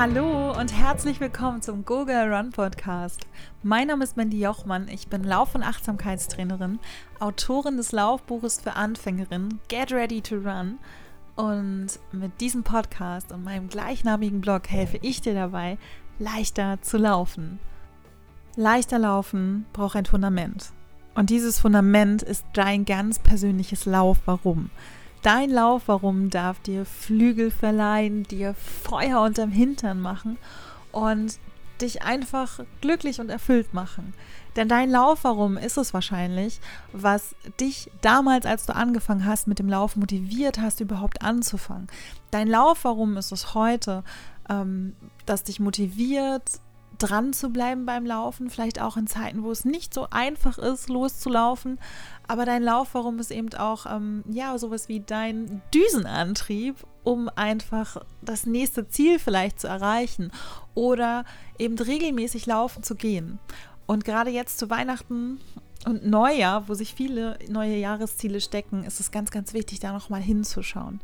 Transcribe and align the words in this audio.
Hallo 0.00 0.58
und 0.58 0.72
herzlich 0.72 1.20
willkommen 1.20 1.60
zum 1.60 1.84
Go 1.84 2.06
Girl 2.06 2.32
Run 2.32 2.52
Podcast. 2.52 3.20
Mein 3.62 3.88
Name 3.88 4.02
ist 4.02 4.16
Mandy 4.16 4.40
Jochmann. 4.40 4.88
Ich 4.88 5.08
bin 5.08 5.22
Lauf- 5.22 5.54
und 5.54 5.62
Achtsamkeitstrainerin, 5.62 6.78
Autorin 7.18 7.76
des 7.76 7.92
Laufbuches 7.92 8.62
für 8.62 8.76
Anfängerinnen 8.76 9.60
Get 9.68 9.92
Ready 9.92 10.22
to 10.22 10.36
Run. 10.36 10.78
Und 11.36 11.88
mit 12.12 12.40
diesem 12.40 12.62
Podcast 12.62 13.30
und 13.30 13.44
meinem 13.44 13.68
gleichnamigen 13.68 14.40
Blog 14.40 14.70
helfe 14.70 14.98
ich 15.02 15.20
dir 15.20 15.34
dabei, 15.34 15.76
leichter 16.18 16.80
zu 16.80 16.96
laufen. 16.96 17.58
Leichter 18.56 18.98
laufen 18.98 19.66
braucht 19.74 19.96
ein 19.96 20.06
Fundament. 20.06 20.72
Und 21.14 21.28
dieses 21.28 21.60
Fundament 21.60 22.22
ist 22.22 22.46
dein 22.54 22.86
ganz 22.86 23.18
persönliches 23.18 23.84
Lauf. 23.84 24.16
Warum? 24.24 24.70
Dein 25.22 25.50
Lauf, 25.50 25.82
warum 25.86 26.30
darf 26.30 26.60
dir 26.60 26.86
Flügel 26.86 27.50
verleihen, 27.50 28.22
dir 28.24 28.54
Feuer 28.54 29.20
unterm 29.20 29.50
Hintern 29.50 30.00
machen 30.00 30.38
und 30.92 31.38
dich 31.82 32.02
einfach 32.02 32.60
glücklich 32.80 33.20
und 33.20 33.28
erfüllt 33.28 33.74
machen. 33.74 34.14
Denn 34.56 34.68
dein 34.68 34.90
Lauf, 34.90 35.24
warum 35.24 35.56
ist 35.56 35.76
es 35.76 35.94
wahrscheinlich, 35.94 36.60
was 36.92 37.34
dich 37.60 37.90
damals, 38.00 38.46
als 38.46 38.66
du 38.66 38.74
angefangen 38.74 39.24
hast, 39.24 39.46
mit 39.46 39.58
dem 39.58 39.68
Lauf 39.68 39.94
motiviert 39.96 40.58
hast, 40.58 40.80
überhaupt 40.80 41.22
anzufangen. 41.22 41.88
Dein 42.30 42.48
Lauf, 42.48 42.84
warum 42.84 43.16
ist 43.16 43.30
es 43.30 43.54
heute, 43.54 44.02
ähm, 44.48 44.96
das 45.26 45.44
dich 45.44 45.60
motiviert, 45.60 46.60
dran 47.00 47.32
zu 47.32 47.50
bleiben 47.50 47.86
beim 47.86 48.06
Laufen, 48.06 48.50
vielleicht 48.50 48.80
auch 48.80 48.96
in 48.96 49.06
Zeiten, 49.06 49.42
wo 49.42 49.50
es 49.50 49.64
nicht 49.64 49.92
so 49.92 50.08
einfach 50.10 50.58
ist, 50.58 50.88
loszulaufen. 50.88 51.78
Aber 52.28 52.44
dein 52.44 52.62
Lauf, 52.62 52.90
warum 52.92 53.18
ist 53.18 53.30
eben 53.30 53.52
auch, 53.54 53.86
ähm, 53.86 54.22
ja, 54.30 54.56
sowas 54.58 54.88
wie 54.88 55.00
dein 55.00 55.62
Düsenantrieb, 55.74 56.76
um 57.02 57.28
einfach 57.34 57.96
das 58.22 58.46
nächste 58.46 58.88
Ziel 58.88 59.18
vielleicht 59.18 59.58
zu 59.58 59.66
erreichen 59.66 60.30
oder 60.74 61.24
eben 61.58 61.78
regelmäßig 61.78 62.46
laufen 62.46 62.82
zu 62.82 62.94
gehen. 62.94 63.38
Und 63.86 64.04
gerade 64.04 64.30
jetzt 64.30 64.58
zu 64.58 64.70
Weihnachten 64.70 65.40
und 65.86 66.06
Neujahr, 66.06 66.68
wo 66.68 66.74
sich 66.74 66.94
viele 66.94 67.38
neue 67.48 67.76
Jahresziele 67.76 68.40
stecken, 68.40 68.84
ist 68.84 69.00
es 69.00 69.10
ganz, 69.10 69.30
ganz 69.30 69.54
wichtig, 69.54 69.80
da 69.80 69.92
nochmal 69.92 70.20
hinzuschauen. 70.20 71.00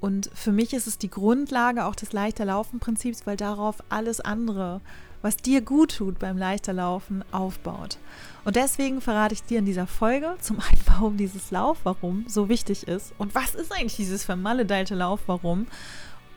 Und 0.00 0.30
für 0.34 0.52
mich 0.52 0.72
ist 0.72 0.86
es 0.86 0.98
die 0.98 1.10
Grundlage 1.10 1.84
auch 1.84 1.94
des 1.94 2.12
leichter 2.12 2.44
Laufen-Prinzips, 2.44 3.26
weil 3.26 3.36
darauf 3.36 3.76
alles 3.88 4.20
andere 4.20 4.80
was 5.26 5.36
dir 5.36 5.60
gut 5.60 5.96
tut 5.96 6.20
beim 6.20 6.38
leichter 6.38 6.72
Laufen, 6.72 7.24
aufbaut. 7.32 7.98
Und 8.44 8.54
deswegen 8.54 9.00
verrate 9.00 9.34
ich 9.34 9.42
dir 9.42 9.58
in 9.58 9.64
dieser 9.64 9.88
Folge 9.88 10.36
zum 10.40 10.60
einen, 10.60 10.80
warum 10.86 11.16
dieses 11.16 11.50
Laufwarum 11.50 12.26
so 12.28 12.48
wichtig 12.48 12.86
ist 12.86 13.12
und 13.18 13.34
was 13.34 13.56
ist 13.56 13.72
eigentlich 13.72 13.96
dieses 13.96 14.22
vermaledeite 14.22 14.94
Laufwarum 14.94 15.66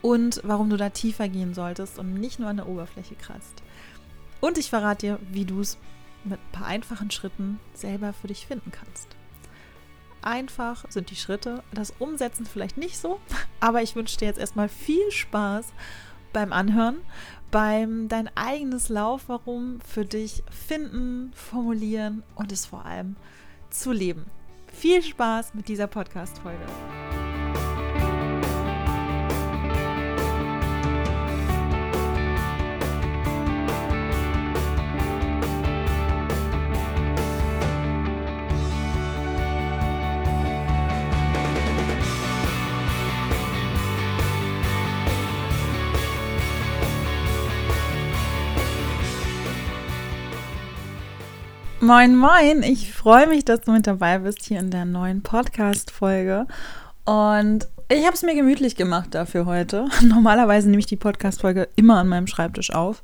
und 0.01 0.41
warum 0.43 0.71
du 0.71 0.75
da 0.75 0.89
tiefer 0.89 1.29
gehen 1.29 1.53
solltest 1.53 1.99
und 1.99 2.15
nicht 2.15 2.39
nur 2.39 2.49
an 2.49 2.57
der 2.57 2.67
Oberfläche 2.67 3.13
kratzt. 3.13 3.61
Und 4.41 4.57
ich 4.57 4.71
verrate 4.71 5.05
dir, 5.05 5.19
wie 5.31 5.45
du 5.45 5.61
es 5.61 5.77
mit 6.23 6.39
ein 6.39 6.51
paar 6.51 6.65
einfachen 6.65 7.11
Schritten 7.11 7.59
selber 7.75 8.11
für 8.11 8.25
dich 8.27 8.47
finden 8.47 8.71
kannst. 8.71 9.07
Einfach 10.23 10.85
sind 10.89 11.11
die 11.11 11.15
Schritte, 11.15 11.61
das 11.71 11.93
Umsetzen 11.99 12.47
vielleicht 12.47 12.77
nicht 12.77 12.97
so, 12.97 13.19
aber 13.59 13.83
ich 13.83 13.95
wünsche 13.95 14.17
dir 14.17 14.25
jetzt 14.25 14.39
erstmal 14.39 14.67
viel 14.67 15.11
Spaß 15.11 15.67
beim 16.33 16.53
Anhören 16.53 16.97
beim 17.51 18.07
dein 18.09 18.29
eigenes 18.35 18.89
Laufwarum 18.89 19.79
für 19.81 20.05
dich 20.05 20.43
finden, 20.51 21.31
formulieren 21.33 22.23
und 22.35 22.51
es 22.51 22.65
vor 22.65 22.85
allem 22.85 23.15
zu 23.69 23.91
leben. 23.91 24.25
Viel 24.71 25.01
Spaß 25.01 25.53
mit 25.53 25.67
dieser 25.67 25.87
Podcast-Folge. 25.87 26.65
Moin, 51.89 52.15
moin. 52.15 52.61
Ich 52.61 52.93
freue 52.93 53.25
mich, 53.25 53.45
dass 53.45 53.61
du 53.61 53.71
mit 53.71 53.87
dabei 53.87 54.19
bist 54.19 54.45
hier 54.45 54.59
in 54.59 54.69
der 54.69 54.85
neuen 54.85 55.23
Podcast-Folge. 55.23 56.45
Und 57.03 57.67
ich 57.91 58.05
habe 58.05 58.13
es 58.13 58.21
mir 58.21 58.35
gemütlich 58.35 58.75
gemacht 58.75 59.15
dafür 59.15 59.47
heute. 59.47 59.87
Normalerweise 60.03 60.69
nehme 60.69 60.81
ich 60.81 60.85
die 60.85 60.97
Podcast-Folge 60.97 61.67
immer 61.75 61.97
an 61.97 62.07
meinem 62.07 62.27
Schreibtisch 62.27 62.71
auf. 62.71 63.01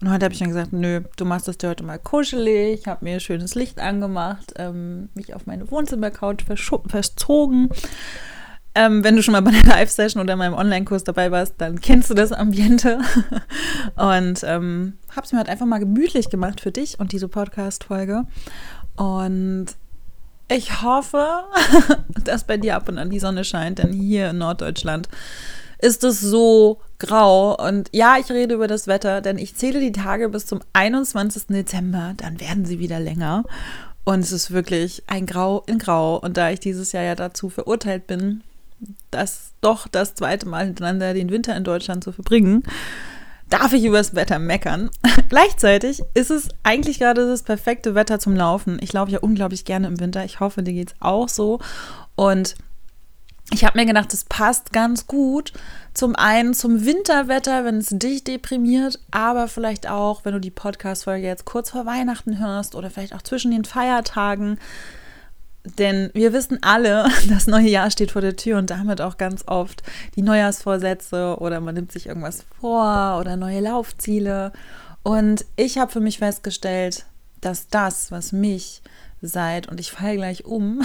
Und 0.00 0.12
heute 0.12 0.24
habe 0.24 0.34
ich 0.34 0.38
dann 0.38 0.50
gesagt, 0.50 0.72
nö, 0.72 1.00
du 1.16 1.24
machst 1.24 1.48
das 1.48 1.58
dir 1.58 1.70
heute 1.70 1.82
mal 1.82 1.98
kuschelig. 1.98 2.78
Ich 2.78 2.86
habe 2.86 3.04
mir 3.04 3.18
schönes 3.18 3.56
Licht 3.56 3.80
angemacht, 3.80 4.52
ähm, 4.54 5.08
mich 5.14 5.34
auf 5.34 5.46
meine 5.46 5.68
Wohnzimmercouch 5.68 6.44
verzogen 6.86 7.70
ähm, 8.78 9.02
wenn 9.02 9.16
du 9.16 9.24
schon 9.24 9.32
mal 9.32 9.42
bei 9.42 9.50
einer 9.50 9.62
Live-Session 9.66 10.22
oder 10.22 10.36
meinem 10.36 10.54
Online-Kurs 10.54 11.02
dabei 11.02 11.32
warst, 11.32 11.54
dann 11.58 11.80
kennst 11.80 12.10
du 12.10 12.14
das 12.14 12.30
Ambiente. 12.30 13.00
und 13.96 14.44
ähm, 14.44 14.94
habe 15.10 15.26
es 15.26 15.32
mir 15.32 15.38
halt 15.38 15.48
einfach 15.48 15.66
mal 15.66 15.80
gemütlich 15.80 16.30
gemacht 16.30 16.60
für 16.60 16.70
dich 16.70 17.00
und 17.00 17.10
diese 17.10 17.26
Podcast-Folge. 17.26 18.24
Und 18.94 19.66
ich 20.48 20.80
hoffe, 20.80 21.26
dass 22.24 22.44
bei 22.44 22.56
dir 22.56 22.76
ab 22.76 22.88
und 22.88 22.98
an 22.98 23.10
die 23.10 23.18
Sonne 23.18 23.42
scheint, 23.42 23.80
denn 23.80 23.92
hier 23.92 24.30
in 24.30 24.38
Norddeutschland 24.38 25.08
ist 25.80 26.04
es 26.04 26.20
so 26.20 26.80
grau. 27.00 27.56
Und 27.56 27.88
ja, 27.92 28.16
ich 28.20 28.30
rede 28.30 28.54
über 28.54 28.68
das 28.68 28.86
Wetter, 28.86 29.20
denn 29.20 29.38
ich 29.38 29.56
zähle 29.56 29.80
die 29.80 29.92
Tage 29.92 30.28
bis 30.28 30.46
zum 30.46 30.60
21. 30.72 31.48
Dezember. 31.48 32.14
Dann 32.16 32.40
werden 32.40 32.64
sie 32.64 32.78
wieder 32.78 33.00
länger. 33.00 33.42
Und 34.04 34.20
es 34.20 34.30
ist 34.30 34.52
wirklich 34.52 35.02
ein 35.08 35.26
Grau 35.26 35.64
in 35.66 35.78
Grau. 35.78 36.16
Und 36.16 36.36
da 36.36 36.50
ich 36.50 36.60
dieses 36.60 36.92
Jahr 36.92 37.02
ja 37.02 37.16
dazu 37.16 37.48
verurteilt 37.48 38.06
bin, 38.06 38.42
das 39.10 39.52
doch 39.60 39.88
das 39.88 40.14
zweite 40.14 40.48
Mal 40.48 40.66
hintereinander 40.66 41.14
den 41.14 41.30
Winter 41.30 41.56
in 41.56 41.64
Deutschland 41.64 42.04
zu 42.04 42.12
verbringen, 42.12 42.62
darf 43.48 43.72
ich 43.72 43.84
übers 43.84 44.14
Wetter 44.14 44.38
meckern. 44.38 44.90
Gleichzeitig 45.28 46.02
ist 46.14 46.30
es 46.30 46.48
eigentlich 46.62 46.98
gerade 46.98 47.26
das 47.26 47.42
perfekte 47.42 47.94
Wetter 47.94 48.18
zum 48.18 48.36
Laufen. 48.36 48.78
Ich 48.80 48.92
laufe 48.92 49.12
ja 49.12 49.20
unglaublich 49.20 49.64
gerne 49.64 49.86
im 49.86 50.00
Winter. 50.00 50.24
Ich 50.24 50.40
hoffe, 50.40 50.62
dir 50.62 50.74
geht 50.74 50.90
es 50.90 50.96
auch 51.00 51.28
so. 51.28 51.60
Und 52.14 52.56
ich 53.50 53.64
habe 53.64 53.78
mir 53.78 53.86
gedacht, 53.86 54.12
das 54.12 54.24
passt 54.24 54.72
ganz 54.72 55.06
gut. 55.06 55.52
Zum 55.94 56.14
einen 56.16 56.52
zum 56.52 56.84
Winterwetter, 56.84 57.64
wenn 57.64 57.78
es 57.78 57.88
dich 57.88 58.22
deprimiert, 58.22 59.00
aber 59.10 59.48
vielleicht 59.48 59.88
auch, 59.88 60.24
wenn 60.24 60.34
du 60.34 60.40
die 60.40 60.50
Podcast-Folge 60.50 61.26
jetzt 61.26 61.46
kurz 61.46 61.70
vor 61.70 61.86
Weihnachten 61.86 62.38
hörst 62.38 62.74
oder 62.74 62.90
vielleicht 62.90 63.14
auch 63.14 63.22
zwischen 63.22 63.50
den 63.50 63.64
Feiertagen. 63.64 64.58
Denn 65.64 66.10
wir 66.14 66.32
wissen 66.32 66.58
alle, 66.62 67.08
das 67.28 67.46
neue 67.46 67.68
Jahr 67.68 67.90
steht 67.90 68.12
vor 68.12 68.22
der 68.22 68.36
Tür 68.36 68.58
und 68.58 68.70
damit 68.70 69.00
auch 69.00 69.16
ganz 69.16 69.44
oft 69.46 69.82
die 70.16 70.22
Neujahrsvorsätze 70.22 71.36
oder 71.38 71.60
man 71.60 71.74
nimmt 71.74 71.92
sich 71.92 72.06
irgendwas 72.06 72.44
vor 72.60 73.18
oder 73.20 73.36
neue 73.36 73.60
Laufziele. 73.60 74.52
Und 75.02 75.44
ich 75.56 75.78
habe 75.78 75.92
für 75.92 76.00
mich 76.00 76.18
festgestellt, 76.18 77.06
dass 77.40 77.68
das, 77.68 78.10
was 78.10 78.32
mich 78.32 78.82
seit, 79.20 79.68
und 79.68 79.80
ich 79.80 79.92
falle 79.92 80.16
gleich 80.16 80.44
um, 80.44 80.82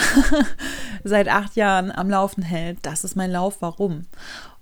seit 1.04 1.28
acht 1.28 1.56
Jahren 1.56 1.92
am 1.92 2.10
Laufen 2.10 2.44
hält, 2.44 2.80
das 2.82 3.04
ist 3.04 3.16
mein 3.16 3.32
Lauf, 3.32 3.58
warum. 3.60 4.04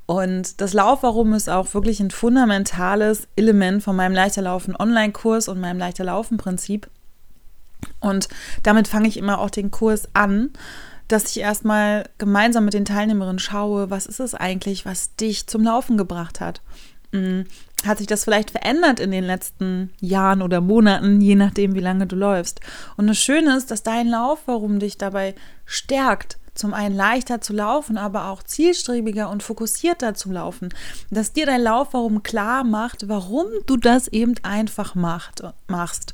Und 0.06 0.60
das 0.60 0.74
Laufwarum 0.74 1.34
ist 1.34 1.50
auch 1.50 1.74
wirklich 1.74 2.00
ein 2.02 2.12
fundamentales 2.12 3.28
Element 3.38 3.82
von 3.84 3.96
meinem 3.96 4.14
Leichterlaufen 4.14 4.76
Online-Kurs 4.76 5.48
und 5.48 5.60
meinem 5.62 5.80
Leichterlaufen-Prinzip. 5.80 6.90
Und 8.00 8.28
damit 8.64 8.88
fange 8.88 9.08
ich 9.08 9.18
immer 9.18 9.40
auch 9.40 9.50
den 9.50 9.72
Kurs 9.72 10.10
an, 10.14 10.52
dass 11.08 11.32
ich 11.32 11.40
erstmal 11.40 12.10
gemeinsam 12.18 12.66
mit 12.66 12.74
den 12.74 12.86
Teilnehmerinnen 12.86 13.40
schaue, 13.40 13.90
was 13.90 14.06
ist 14.06 14.20
es 14.20 14.34
eigentlich, 14.34 14.86
was 14.86 15.16
dich 15.16 15.48
zum 15.48 15.64
Laufen 15.64 15.98
gebracht 15.98 16.40
hat. 16.40 16.62
Hm, 17.12 17.46
hat 17.86 17.98
sich 17.98 18.08
das 18.08 18.24
vielleicht 18.24 18.52
verändert 18.52 19.00
in 19.00 19.12
den 19.12 19.24
letzten 19.24 19.92
Jahren 20.00 20.42
oder 20.42 20.62
Monaten, 20.62 21.20
je 21.20 21.36
nachdem, 21.36 21.76
wie 21.76 21.80
lange 21.80 22.08
du 22.08 22.16
läufst? 22.16 22.62
Und 22.96 23.08
das 23.08 23.18
Schöne 23.18 23.58
ist, 23.58 23.72
dass 23.72 23.84
dein 23.84 24.08
Lauf, 24.08 24.40
warum 24.46 24.80
dich 24.80 24.98
dabei 24.98 25.36
stärkt, 25.66 26.38
zum 26.54 26.74
einen 26.74 26.96
leichter 26.96 27.42
zu 27.42 27.54
laufen, 27.54 27.98
aber 27.98 28.28
auch 28.28 28.44
zielstrebiger 28.44 29.30
und 29.30 29.42
fokussierter 29.42 30.14
zu 30.14 30.32
laufen. 30.32 30.70
Dass 31.10 31.34
dir 31.34 31.46
dein 31.46 31.62
Lauf, 31.62 31.90
warum 31.94 32.24
klar 32.24 32.64
macht, 32.64 33.08
warum 33.08 33.48
du 33.66 33.78
das 33.78 34.08
eben 34.10 34.36
einfach 34.44 34.96
macht, 34.96 35.44
machst. 35.68 36.14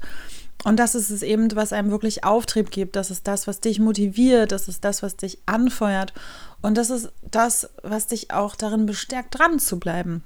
Und 0.64 0.80
das 0.80 0.96
ist 0.96 1.12
es 1.12 1.22
eben, 1.22 1.56
was 1.56 1.72
einem 1.72 1.92
wirklich 1.92 2.24
Auftrieb 2.24 2.72
gibt. 2.72 2.96
Das 2.96 3.12
ist 3.12 3.28
das, 3.28 3.48
was 3.48 3.62
dich 3.62 3.80
motiviert. 3.80 4.52
Das 4.52 4.68
ist 4.68 4.84
das, 4.84 5.04
was 5.04 5.16
dich 5.16 5.40
anfeuert. 5.46 6.14
Und 6.62 6.78
das 6.78 6.90
ist 6.90 7.12
das, 7.30 7.70
was 7.84 8.08
dich 8.08 8.32
auch 8.32 8.56
darin 8.56 8.86
bestärkt, 8.86 9.38
dran 9.38 9.60
zu 9.60 9.80
bleiben. 9.80 10.24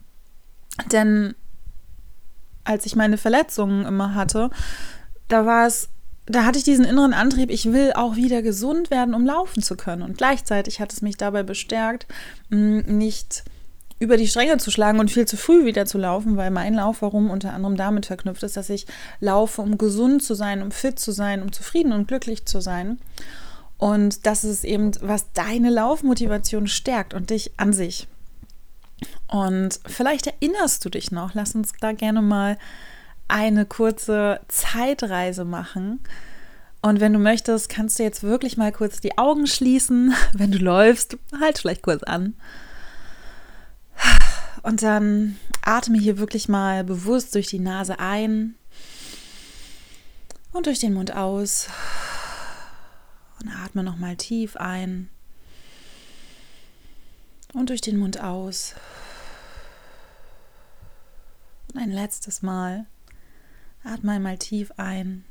Denn 0.92 1.36
als 2.64 2.86
ich 2.86 2.96
meine 2.96 3.18
Verletzungen 3.18 3.86
immer 3.86 4.16
hatte, 4.16 4.50
da 5.28 5.46
war 5.46 5.68
es, 5.68 5.90
da 6.26 6.46
hatte 6.46 6.60
ich 6.60 6.64
diesen 6.64 6.86
inneren 6.86 7.14
Antrieb, 7.14 7.50
ich 7.50 7.72
will 7.72 7.92
auch 7.94 8.16
wieder 8.16 8.42
gesund 8.42 8.92
werden, 8.92 9.14
um 9.14 9.26
laufen 9.26 9.62
zu 9.62 9.76
können. 9.76 10.02
Und 10.02 10.18
gleichzeitig 10.18 10.80
hat 10.80 10.94
es 10.94 11.02
mich 11.02 11.18
dabei 11.18 11.44
bestärkt, 11.44 12.08
nicht 12.50 13.44
über 14.02 14.18
die 14.18 14.28
Stränge 14.28 14.58
zu 14.58 14.72
schlagen 14.72 15.00
und 15.00 15.12
viel 15.12 15.28
zu 15.28 15.38
früh 15.38 15.64
wieder 15.64 15.86
zu 15.86 16.00
laufen, 16.00 16.36
weil 16.36 16.50
mein 16.50 16.74
Lauf 16.74 17.04
warum 17.04 17.30
unter 17.30 17.54
anderem 17.54 17.78
damit 17.78 18.08
verknüpft 18.08 18.42
ist, 18.42 18.58
dass 18.58 18.72
ich 18.72 18.88
laufe, 19.20 19.62
um 19.62 19.78
gesund 19.78 20.24
zu 20.24 20.34
sein, 20.34 20.64
um 20.64 20.72
fit 20.72 20.98
zu 20.98 21.12
sein, 21.12 21.44
um 21.44 21.52
zufrieden 21.52 21.94
und 21.94 22.08
glücklich 22.08 22.46
zu 22.46 22.62
sein. 22.62 23.00
Und 23.78 24.26
das 24.26 24.44
ist 24.44 24.64
eben, 24.64 24.92
was 25.02 25.32
deine 25.34 25.70
Laufmotivation 25.70 26.66
stärkt 26.66 27.14
und 27.14 27.30
dich 27.30 27.52
an 27.58 27.74
sich. 27.74 28.08
Und 29.28 29.80
vielleicht 29.86 30.26
erinnerst 30.26 30.84
du 30.84 30.90
dich 30.90 31.12
noch, 31.12 31.36
lass 31.36 31.54
uns 31.54 31.72
da 31.80 31.92
gerne 31.92 32.24
mal 32.24 32.58
eine 33.28 33.68
kurze 33.68 34.40
Zeitreise 34.48 35.46
machen. 35.46 36.00
Und 36.82 37.00
wenn 37.00 37.14
du 37.14 37.20
möchtest, 37.20 37.70
kannst 37.70 38.00
du 38.00 38.04
jetzt 38.04 38.24
wirklich 38.24 38.58
mal 38.58 38.72
kurz 38.72 39.00
die 39.00 39.20
Augen 39.20 39.46
schließen. 39.46 40.16
Wenn 40.34 40.52
du 40.52 40.58
läufst, 40.58 41.18
halt 41.40 41.60
vielleicht 41.60 41.84
kurz 41.84 42.02
an. 42.02 42.34
Und 44.62 44.84
dann 44.84 45.40
atme 45.64 45.98
hier 45.98 46.18
wirklich 46.18 46.48
mal 46.48 46.84
bewusst 46.84 47.34
durch 47.36 47.48
die 47.48 47.60
Nase 47.60 48.00
ein 48.00 48.56
und 50.52 50.66
durch 50.68 50.80
den 50.80 50.94
Mund 50.94 51.16
aus. 51.16 51.68
Und 53.42 53.50
atme 53.50 53.84
nochmal 53.84 54.18
tief 54.18 54.56
ein 54.56 55.10
und 57.54 57.70
durch 57.70 57.82
den 57.82 57.98
Mund 57.98 58.22
aus. 58.22 58.76
Und 61.74 61.80
ein 61.80 61.92
letztes 61.92 62.42
Mal. 62.42 62.86
Atme 63.84 64.12
einmal 64.12 64.38
tief 64.38 64.72
ein 64.78 65.26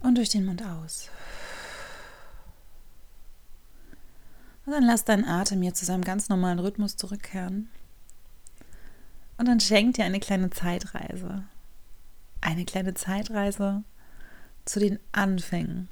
und 0.00 0.16
durch 0.16 0.30
den 0.30 0.46
Mund 0.46 0.64
aus. 0.64 1.10
Und 4.66 4.72
dann 4.72 4.84
lass 4.84 5.04
deinen 5.04 5.24
Atem 5.24 5.62
hier 5.62 5.74
zu 5.74 5.84
seinem 5.84 6.04
ganz 6.04 6.28
normalen 6.28 6.58
Rhythmus 6.58 6.96
zurückkehren. 6.96 7.68
Und 9.38 9.48
dann 9.48 9.60
schenk 9.60 9.94
dir 9.94 10.04
eine 10.04 10.20
kleine 10.20 10.50
Zeitreise. 10.50 11.44
Eine 12.40 12.64
kleine 12.64 12.94
Zeitreise 12.94 13.84
zu 14.64 14.80
den 14.80 14.98
Anfängen 15.12 15.88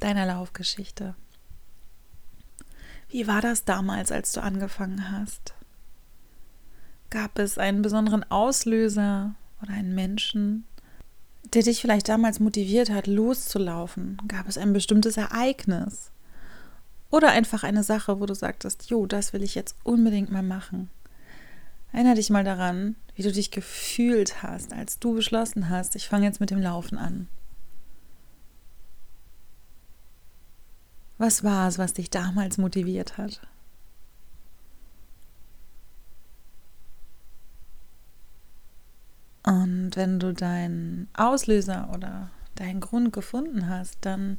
deiner 0.00 0.26
Laufgeschichte. 0.26 1.14
Wie 3.08 3.26
war 3.26 3.40
das 3.40 3.64
damals, 3.64 4.10
als 4.10 4.32
du 4.32 4.42
angefangen 4.42 5.10
hast? 5.10 5.54
Gab 7.10 7.38
es 7.38 7.58
einen 7.58 7.82
besonderen 7.82 8.24
Auslöser 8.30 9.34
oder 9.60 9.72
einen 9.72 9.94
Menschen, 9.94 10.64
der 11.52 11.62
dich 11.62 11.80
vielleicht 11.80 12.08
damals 12.08 12.40
motiviert 12.40 12.90
hat, 12.90 13.06
loszulaufen? 13.06 14.16
Gab 14.28 14.48
es 14.48 14.56
ein 14.56 14.72
bestimmtes 14.72 15.18
Ereignis? 15.18 16.10
Oder 17.12 17.28
einfach 17.30 17.62
eine 17.62 17.84
Sache, 17.84 18.20
wo 18.20 18.26
du 18.26 18.34
sagtest, 18.34 18.88
jo, 18.88 19.04
das 19.04 19.34
will 19.34 19.42
ich 19.42 19.54
jetzt 19.54 19.76
unbedingt 19.84 20.32
mal 20.32 20.42
machen. 20.42 20.88
Erinnere 21.92 22.14
dich 22.14 22.30
mal 22.30 22.42
daran, 22.42 22.96
wie 23.14 23.22
du 23.22 23.30
dich 23.30 23.50
gefühlt 23.50 24.42
hast, 24.42 24.72
als 24.72 24.98
du 24.98 25.14
beschlossen 25.14 25.68
hast, 25.68 25.94
ich 25.94 26.08
fange 26.08 26.24
jetzt 26.24 26.40
mit 26.40 26.50
dem 26.50 26.62
Laufen 26.62 26.96
an. 26.96 27.28
Was 31.18 31.44
war 31.44 31.68
es, 31.68 31.76
was 31.76 31.92
dich 31.92 32.08
damals 32.08 32.56
motiviert 32.56 33.18
hat? 33.18 33.42
Und 39.42 39.96
wenn 39.96 40.18
du 40.18 40.32
deinen 40.32 41.08
Auslöser 41.12 41.90
oder 41.92 42.30
deinen 42.54 42.80
Grund 42.80 43.12
gefunden 43.12 43.68
hast, 43.68 43.98
dann 44.00 44.38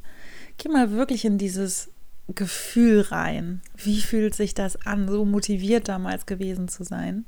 geh 0.58 0.70
mal 0.70 0.90
wirklich 0.90 1.24
in 1.24 1.38
dieses 1.38 1.93
Gefühl 2.30 3.02
rein. 3.02 3.62
Wie 3.76 4.02
fühlt 4.02 4.34
sich 4.36 4.54
das 4.54 4.86
an, 4.86 5.08
so 5.08 5.26
motiviert 5.26 5.88
damals 5.88 6.26
gewesen 6.26 6.68
zu 6.68 6.84
sein? 6.84 7.26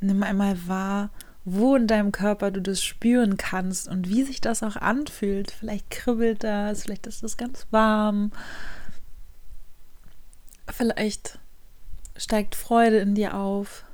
Nimm 0.00 0.22
einmal 0.22 0.68
wahr, 0.68 1.10
wo 1.44 1.76
in 1.76 1.86
deinem 1.86 2.12
Körper 2.12 2.50
du 2.50 2.60
das 2.60 2.82
spüren 2.82 3.36
kannst 3.36 3.88
und 3.88 4.08
wie 4.08 4.22
sich 4.22 4.40
das 4.40 4.62
auch 4.62 4.76
anfühlt. 4.76 5.50
Vielleicht 5.50 5.90
kribbelt 5.90 6.44
das, 6.44 6.82
vielleicht 6.82 7.06
ist 7.06 7.22
das 7.22 7.36
ganz 7.36 7.66
warm. 7.70 8.32
Vielleicht 10.70 11.38
steigt 12.16 12.54
Freude 12.54 12.98
in 12.98 13.14
dir 13.14 13.34
auf. 13.34 13.84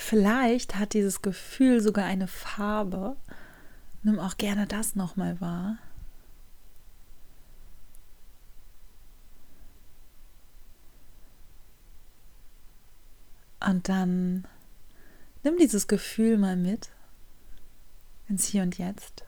Vielleicht 0.00 0.76
hat 0.76 0.94
dieses 0.94 1.22
Gefühl 1.22 1.80
sogar 1.80 2.04
eine 2.04 2.28
Farbe. 2.28 3.16
Nimm 4.04 4.20
auch 4.20 4.36
gerne 4.38 4.68
das 4.68 4.94
nochmal 4.94 5.40
wahr. 5.40 5.76
Und 13.58 13.88
dann 13.88 14.46
nimm 15.42 15.56
dieses 15.58 15.88
Gefühl 15.88 16.38
mal 16.38 16.56
mit 16.56 16.90
ins 18.28 18.46
Hier 18.46 18.62
und 18.62 18.78
Jetzt. 18.78 19.24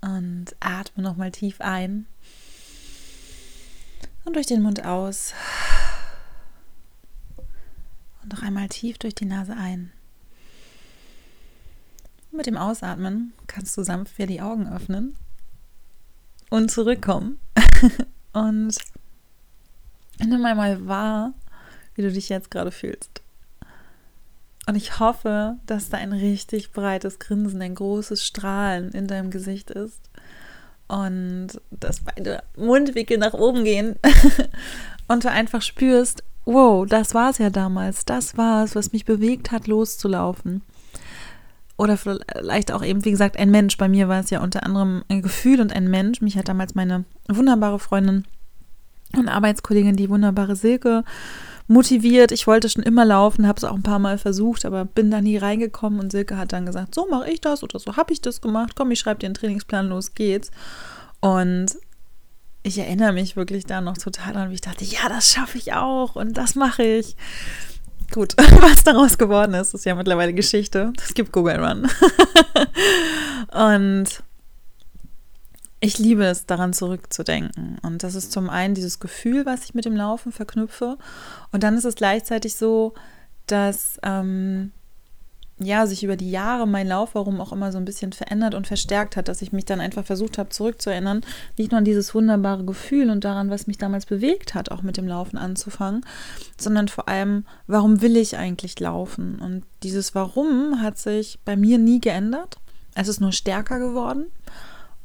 Und 0.00 0.54
atme 0.60 1.02
nochmal 1.02 1.32
tief 1.32 1.60
ein 1.60 2.06
und 4.24 4.36
durch 4.36 4.46
den 4.46 4.62
Mund 4.62 4.84
aus. 4.84 5.34
Noch 8.32 8.42
einmal 8.42 8.68
tief 8.68 8.96
durch 8.96 9.14
die 9.14 9.26
Nase 9.26 9.54
ein. 9.54 9.92
mit 12.30 12.46
dem 12.46 12.56
Ausatmen 12.56 13.34
kannst 13.46 13.76
du 13.76 13.82
sanft 13.82 14.16
wieder 14.16 14.26
die 14.26 14.40
Augen 14.40 14.72
öffnen 14.72 15.16
und 16.48 16.70
zurückkommen. 16.70 17.38
und 18.32 18.74
nimm 20.18 20.44
einmal 20.46 20.86
wahr, 20.86 21.34
wie 21.94 22.00
du 22.00 22.10
dich 22.10 22.30
jetzt 22.30 22.50
gerade 22.50 22.70
fühlst. 22.70 23.20
Und 24.66 24.76
ich 24.76 24.98
hoffe, 24.98 25.58
dass 25.66 25.90
da 25.90 25.98
ein 25.98 26.14
richtig 26.14 26.72
breites 26.72 27.18
Grinsen, 27.18 27.60
ein 27.60 27.74
großes 27.74 28.24
Strahlen 28.24 28.92
in 28.92 29.08
deinem 29.08 29.30
Gesicht 29.30 29.70
ist. 29.70 30.08
Und 30.88 31.60
dass 31.70 32.00
beide 32.00 32.42
Mundwinkel 32.56 33.18
nach 33.18 33.34
oben 33.34 33.64
gehen. 33.64 33.96
und 35.08 35.24
du 35.24 35.30
einfach 35.30 35.60
spürst, 35.60 36.24
wow, 36.44 36.86
das 36.86 37.14
war 37.14 37.30
es 37.30 37.38
ja 37.38 37.50
damals. 37.50 38.04
Das 38.04 38.36
war 38.36 38.64
es, 38.64 38.74
was 38.74 38.92
mich 38.92 39.04
bewegt 39.04 39.52
hat, 39.52 39.66
loszulaufen. 39.66 40.62
Oder 41.76 41.96
vielleicht 41.96 42.70
auch 42.70 42.84
eben, 42.84 43.04
wie 43.04 43.10
gesagt, 43.10 43.38
ein 43.38 43.50
Mensch. 43.50 43.76
Bei 43.76 43.88
mir 43.88 44.08
war 44.08 44.20
es 44.20 44.30
ja 44.30 44.42
unter 44.42 44.64
anderem 44.64 45.02
ein 45.08 45.22
Gefühl 45.22 45.60
und 45.60 45.72
ein 45.72 45.90
Mensch. 45.90 46.20
Mich 46.20 46.36
hat 46.36 46.48
damals 46.48 46.74
meine 46.74 47.04
wunderbare 47.28 47.78
Freundin 47.78 48.24
und 49.16 49.28
Arbeitskollegin, 49.28 49.96
die 49.96 50.10
wunderbare 50.10 50.56
Silke, 50.56 51.04
motiviert. 51.68 52.32
Ich 52.32 52.46
wollte 52.46 52.68
schon 52.68 52.82
immer 52.82 53.04
laufen, 53.04 53.46
habe 53.46 53.56
es 53.56 53.64
auch 53.64 53.74
ein 53.74 53.82
paar 53.82 53.98
Mal 53.98 54.18
versucht, 54.18 54.64
aber 54.64 54.84
bin 54.84 55.10
da 55.10 55.20
nie 55.20 55.36
reingekommen. 55.36 56.00
Und 56.00 56.12
Silke 56.12 56.36
hat 56.36 56.52
dann 56.52 56.66
gesagt, 56.66 56.94
so 56.94 57.06
mache 57.08 57.30
ich 57.30 57.40
das 57.40 57.62
oder 57.62 57.78
so 57.78 57.96
habe 57.96 58.12
ich 58.12 58.20
das 58.20 58.40
gemacht. 58.40 58.72
Komm, 58.76 58.90
ich 58.90 59.00
schreibe 59.00 59.20
dir 59.20 59.26
einen 59.26 59.34
Trainingsplan, 59.34 59.88
los 59.88 60.14
geht's. 60.14 60.50
Und 61.20 61.76
ich 62.62 62.78
erinnere 62.78 63.12
mich 63.12 63.36
wirklich 63.36 63.66
da 63.66 63.80
noch 63.80 63.98
total 63.98 64.36
an, 64.36 64.50
wie 64.50 64.54
ich 64.54 64.60
dachte, 64.60 64.84
ja, 64.84 65.08
das 65.08 65.30
schaffe 65.30 65.58
ich 65.58 65.72
auch 65.72 66.16
und 66.16 66.34
das 66.34 66.54
mache 66.54 66.82
ich. 66.82 67.16
Gut, 68.12 68.34
was 68.60 68.84
daraus 68.84 69.18
geworden 69.18 69.54
ist, 69.54 69.74
ist 69.74 69.84
ja 69.84 69.94
mittlerweile 69.94 70.34
Geschichte. 70.34 70.92
Es 71.02 71.14
gibt 71.14 71.32
Google 71.32 71.64
Run. 71.64 71.88
und 73.52 74.22
ich 75.80 75.98
liebe 75.98 76.24
es, 76.24 76.46
daran 76.46 76.72
zurückzudenken. 76.72 77.78
Und 77.82 78.04
das 78.04 78.14
ist 78.14 78.30
zum 78.30 78.48
einen 78.48 78.74
dieses 78.74 79.00
Gefühl, 79.00 79.46
was 79.46 79.64
ich 79.64 79.74
mit 79.74 79.84
dem 79.84 79.96
Laufen 79.96 80.30
verknüpfe. 80.30 80.96
Und 81.50 81.64
dann 81.64 81.76
ist 81.76 81.84
es 81.84 81.96
gleichzeitig 81.96 82.54
so, 82.54 82.94
dass 83.46 83.98
ähm, 84.04 84.70
ja, 85.64 85.86
sich 85.86 86.04
über 86.04 86.16
die 86.16 86.30
Jahre 86.30 86.66
mein 86.66 86.88
Lauf, 86.88 87.14
warum 87.14 87.40
auch 87.40 87.52
immer 87.52 87.72
so 87.72 87.78
ein 87.78 87.84
bisschen 87.84 88.12
verändert 88.12 88.54
und 88.54 88.66
verstärkt 88.66 89.16
hat, 89.16 89.28
dass 89.28 89.42
ich 89.42 89.52
mich 89.52 89.64
dann 89.64 89.80
einfach 89.80 90.04
versucht 90.04 90.38
habe 90.38 90.50
zurückzuerinnern, 90.50 91.22
nicht 91.56 91.70
nur 91.70 91.78
an 91.78 91.84
dieses 91.84 92.14
wunderbare 92.14 92.64
Gefühl 92.64 93.10
und 93.10 93.24
daran, 93.24 93.50
was 93.50 93.66
mich 93.66 93.78
damals 93.78 94.06
bewegt 94.06 94.54
hat, 94.54 94.70
auch 94.70 94.82
mit 94.82 94.96
dem 94.96 95.08
Laufen 95.08 95.38
anzufangen, 95.38 96.04
sondern 96.58 96.88
vor 96.88 97.08
allem, 97.08 97.44
warum 97.66 98.00
will 98.00 98.16
ich 98.16 98.36
eigentlich 98.36 98.78
laufen? 98.80 99.38
Und 99.40 99.64
dieses 99.82 100.14
Warum 100.14 100.80
hat 100.80 100.98
sich 100.98 101.38
bei 101.44 101.56
mir 101.56 101.78
nie 101.78 102.00
geändert. 102.00 102.58
Es 102.94 103.08
ist 103.08 103.20
nur 103.20 103.32
stärker 103.32 103.78
geworden. 103.78 104.26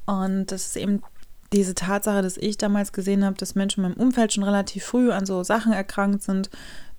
Und 0.05 0.51
das 0.51 0.67
ist 0.67 0.77
eben 0.77 1.01
diese 1.53 1.75
Tatsache, 1.75 2.21
dass 2.21 2.37
ich 2.37 2.57
damals 2.57 2.91
gesehen 2.91 3.23
habe, 3.23 3.37
dass 3.37 3.55
Menschen 3.55 3.83
in 3.83 3.91
meinem 3.91 4.01
Umfeld 4.01 4.33
schon 4.33 4.43
relativ 4.43 4.83
früh 4.83 5.11
an 5.11 5.25
so 5.25 5.43
Sachen 5.43 5.71
erkrankt 5.71 6.23
sind, 6.23 6.49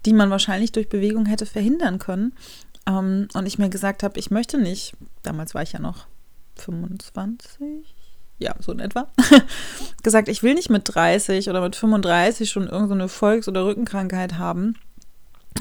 die 0.07 0.12
man 0.12 0.31
wahrscheinlich 0.31 0.73
durch 0.73 0.88
Bewegung 0.88 1.27
hätte 1.27 1.47
verhindern 1.47 1.99
können. 1.99 2.33
Ähm, 2.88 3.28
und 3.35 3.47
ich 3.47 3.59
mir 3.59 3.68
gesagt 3.68 4.02
habe, 4.02 4.18
ich 4.18 4.30
möchte 4.30 4.59
nicht, 4.59 4.95
damals 5.23 5.54
war 5.54 5.62
ich 5.62 5.73
ja 5.73 5.78
noch 5.78 6.07
25, 6.57 7.95
ja, 8.38 8.54
so 8.61 8.73
in 8.73 8.80
etwa, 8.80 9.09
gesagt, 10.02 10.28
ich 10.28 10.42
will 10.42 10.54
nicht 10.54 10.71
mit 10.71 10.83
30 10.87 11.50
oder 11.50 11.61
mit 11.61 11.76
35 11.76 12.50
schon 12.50 12.66
irgendeine 12.66 13.09
Volks- 13.09 13.49
oder 13.49 13.66
Rückenkrankheit 13.66 14.38
haben 14.38 14.76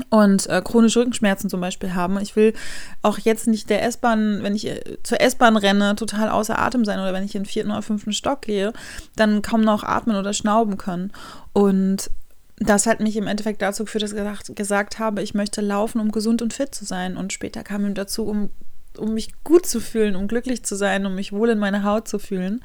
und 0.10 0.48
äh, 0.48 0.62
chronische 0.62 1.00
Rückenschmerzen 1.00 1.50
zum 1.50 1.60
Beispiel 1.60 1.96
haben. 1.96 2.20
Ich 2.20 2.36
will 2.36 2.54
auch 3.02 3.18
jetzt 3.18 3.48
nicht 3.48 3.70
der 3.70 3.84
S-Bahn, 3.84 4.44
wenn 4.44 4.56
ich 4.56 4.68
äh, 4.68 4.98
zur 5.04 5.20
S-Bahn 5.20 5.58
renne, 5.58 5.96
total 5.96 6.30
außer 6.30 6.58
Atem 6.58 6.86
sein 6.86 7.00
oder 7.00 7.14
wenn 7.14 7.24
ich 7.24 7.36
in 7.36 7.44
den 7.44 7.48
vierten 7.48 7.72
oder 7.72 7.82
fünften 7.82 8.14
Stock 8.14 8.44
gehe, 8.44 8.74
dann 9.16 9.42
kaum 9.42 9.62
noch 9.62 9.84
atmen 9.84 10.16
oder 10.16 10.34
schnauben 10.34 10.78
können. 10.78 11.12
Und 11.54 12.12
das 12.58 12.88
hat 12.88 13.00
mich 13.00 13.16
im 13.16 13.28
Endeffekt 13.28 13.62
dazu 13.62 13.86
geführt, 13.86 14.04
dass 14.04 14.14
ich 14.14 14.56
gesagt, 14.56 15.00
habe, 15.00 15.22
ich 15.22 15.34
möchte 15.34 15.62
laufen, 15.62 16.00
um 16.00 16.12
gesund 16.12 16.42
und 16.42 16.54
fit 16.54 16.74
zu 16.74 16.86
sein. 16.86 17.16
Und 17.16 17.32
später 17.32 17.64
kam 17.64 17.86
ihm 17.86 17.94
dazu, 17.94 18.26
um, 18.26 18.50
um 18.98 19.14
mich 19.14 19.32
gut 19.44 19.66
zu 19.66 19.80
fühlen, 19.80 20.16
um 20.16 20.28
glücklich 20.28 20.64
zu 20.64 20.76
sein, 20.76 21.06
um 21.06 21.16
mich 21.16 21.32
wohl 21.32 21.50
in 21.50 21.60
meiner 21.60 21.84
Haut 21.84 22.08
zu 22.08 22.20
fühlen. 22.20 22.64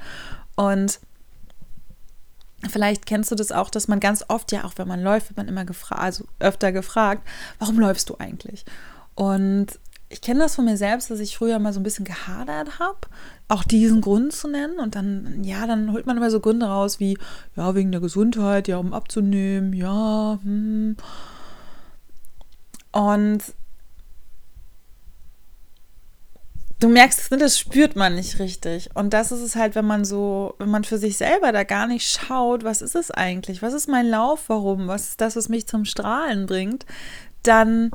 Und 0.57 1.01
Vielleicht 2.71 3.07
kennst 3.07 3.29
du 3.31 3.35
das 3.35 3.51
auch, 3.51 3.71
dass 3.71 3.89
man 3.89 3.99
ganz 3.99 4.25
oft, 4.29 4.53
ja, 4.53 4.63
auch 4.63 4.75
wenn 4.77 4.87
man 4.87 5.03
läuft, 5.03 5.31
wird 5.31 5.37
man 5.37 5.49
immer 5.49 5.65
gefragt, 5.65 6.01
also 6.01 6.25
öfter 6.39 6.71
gefragt, 6.71 7.27
warum 7.59 7.81
läufst 7.81 8.09
du 8.09 8.19
eigentlich? 8.19 8.65
Und 9.17 9.81
ich 10.12 10.21
kenne 10.21 10.40
das 10.40 10.54
von 10.54 10.66
mir 10.66 10.76
selbst, 10.76 11.11
dass 11.11 11.21
ich 11.21 11.37
früher 11.37 11.59
mal 11.59 11.73
so 11.73 11.81
ein 11.81 11.83
bisschen 11.83 12.04
gehadert 12.04 12.78
habe, 12.78 12.99
auch 13.49 13.64
diesen 13.64 14.02
Grund 14.02 14.33
zu 14.33 14.47
nennen. 14.47 14.78
Und 14.78 14.95
dann, 14.95 15.42
ja, 15.42 15.66
dann 15.66 15.92
holt 15.92 16.07
man 16.07 16.16
immer 16.16 16.31
so 16.31 16.40
Gründe 16.40 16.66
raus 16.66 17.00
wie, 17.00 17.19
ja, 17.57 17.75
wegen 17.75 17.92
der 17.92 18.00
Gesundheit, 18.00 18.69
ja, 18.69 18.76
um 18.76 18.92
abzunehmen, 18.92 19.73
ja, 19.73 20.38
hm. 20.42 20.97
Und 22.92 23.42
du 26.78 26.88
merkst, 26.88 27.31
ne, 27.31 27.38
das 27.38 27.59
spürt 27.59 27.97
man 27.97 28.14
nicht 28.14 28.38
richtig. 28.38 28.90
Und 28.95 29.14
das 29.14 29.33
ist 29.33 29.40
es 29.40 29.57
halt, 29.57 29.75
wenn 29.75 29.87
man 29.87 30.04
so, 30.04 30.54
wenn 30.59 30.69
man 30.69 30.85
für 30.85 30.99
sich 30.99 31.16
selber 31.16 31.52
da 31.52 31.64
gar 31.64 31.87
nicht 31.87 32.07
schaut, 32.07 32.64
was 32.64 32.83
ist 32.83 32.97
es 32.97 33.11
eigentlich? 33.11 33.62
Was 33.62 33.73
ist 33.73 33.88
mein 33.88 34.09
Lauf? 34.09 34.45
Warum? 34.49 34.88
Was 34.88 35.09
ist 35.09 35.23
das, 35.23 35.37
was 35.37 35.49
mich 35.49 35.66
zum 35.66 35.87
Strahlen 35.87 36.45
bringt? 36.45 36.85
Dann 37.42 37.92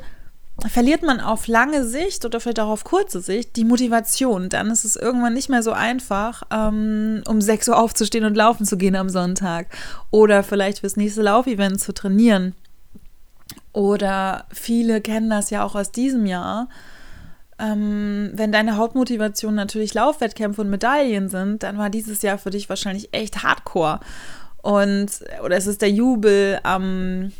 verliert 0.67 1.03
man 1.03 1.19
auf 1.19 1.47
lange 1.47 1.85
Sicht 1.85 2.25
oder 2.25 2.39
vielleicht 2.39 2.59
auch 2.59 2.69
auf 2.69 2.83
kurze 2.83 3.21
Sicht 3.21 3.55
die 3.55 3.65
Motivation. 3.65 4.49
Dann 4.49 4.71
ist 4.71 4.85
es 4.85 4.95
irgendwann 4.95 5.33
nicht 5.33 5.49
mehr 5.49 5.63
so 5.63 5.71
einfach, 5.71 6.43
ähm, 6.51 7.23
um 7.27 7.41
6 7.41 7.69
Uhr 7.69 7.77
aufzustehen 7.77 8.25
und 8.25 8.35
laufen 8.35 8.65
zu 8.65 8.77
gehen 8.77 8.95
am 8.95 9.09
Sonntag. 9.09 9.67
Oder 10.09 10.43
vielleicht 10.43 10.79
fürs 10.79 10.97
nächste 10.97 11.21
Laufevent 11.21 11.79
zu 11.79 11.93
trainieren. 11.93 12.55
Oder 13.71 14.45
viele 14.51 15.01
kennen 15.01 15.29
das 15.29 15.49
ja 15.51 15.63
auch 15.63 15.75
aus 15.75 15.91
diesem 15.91 16.25
Jahr 16.25 16.67
ähm, 17.59 18.31
wenn 18.33 18.51
deine 18.51 18.77
Hauptmotivation 18.77 19.55
natürlich 19.55 19.93
Laufwettkämpfe 19.93 20.61
und 20.61 20.69
Medaillen 20.69 21.29
sind, 21.29 21.63
dann 21.63 21.77
war 21.77 21.89
dieses 21.89 22.21
Jahr 22.21 22.37
für 22.37 22.51
dich 22.51 22.69
wahrscheinlich 22.69 23.13
echt 23.13 23.43
hardcore. 23.43 23.99
Und, 24.61 25.07
oder 25.43 25.57
es 25.57 25.65
ist 25.65 25.81
der 25.81 25.91
Jubel 25.91 26.59
am, 26.63 27.31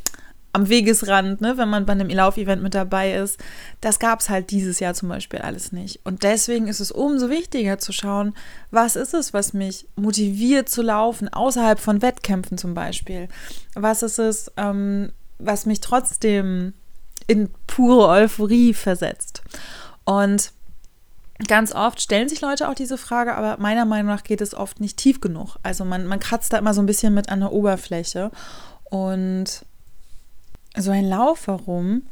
am 0.54 0.70
Wegesrand, 0.70 1.42
ne, 1.42 1.58
wenn 1.58 1.70
man 1.70 1.86
bei 1.86 1.94
einem 1.94 2.10
Laufevent 2.10 2.64
mit 2.64 2.74
dabei 2.74 3.14
ist. 3.14 3.40
Das 3.82 4.00
gab 4.00 4.22
es 4.22 4.30
halt 4.30 4.50
dieses 4.50 4.80
Jahr 4.80 4.94
zum 4.94 5.10
Beispiel 5.10 5.40
alles 5.40 5.72
nicht. 5.72 6.00
Und 6.04 6.24
deswegen 6.24 6.68
ist 6.68 6.80
es 6.80 6.92
umso 6.92 7.30
wichtiger 7.30 7.78
zu 7.78 7.92
schauen, 7.92 8.34
was 8.72 8.96
ist 8.96 9.14
es, 9.14 9.34
was 9.34 9.54
mich 9.54 9.88
motiviert 9.96 10.70
zu 10.70 10.82
laufen, 10.82 11.30
außerhalb 11.32 11.80
von 11.80 12.02
Wettkämpfen 12.02 12.58
zum 12.58 12.74
Beispiel. 12.74 13.28
Was 13.76 14.02
ist 14.02 14.20
es, 14.20 14.52
ähm, 14.58 15.12
was 15.38 15.66
mich 15.66 15.82
trotzdem 15.82 16.74
in 17.28 17.50
pure 17.68 18.08
Euphorie 18.08 18.74
versetzt. 18.74 19.44
Und 20.06 20.52
ganz 21.48 21.74
oft 21.74 22.02
stellen 22.02 22.30
sich 22.30 22.42
Leute 22.42 22.70
auch 22.70 22.74
diese 22.74 22.98
Frage, 22.98 23.36
aber 23.36 23.58
meiner 23.60 23.86
Meinung 23.86 24.08
nach 24.08 24.24
geht 24.24 24.42
es 24.42 24.56
oft 24.56 24.80
nicht 24.80 24.98
tief 24.98 25.22
genug. 25.22 25.58
Also 25.62 25.86
man, 25.86 26.08
man 26.08 26.20
kratzt 26.20 26.54
da 26.54 26.58
immer 26.58 26.74
so 26.74 26.82
ein 26.82 26.88
bisschen 26.88 27.14
mit 27.14 27.30
an 27.30 27.42
der 27.42 27.52
Oberfläche. 27.52 28.32
Und 28.86 29.66
so 30.78 30.92
ein 30.92 31.06
Lauf 31.06 31.48
herum, 31.48 32.04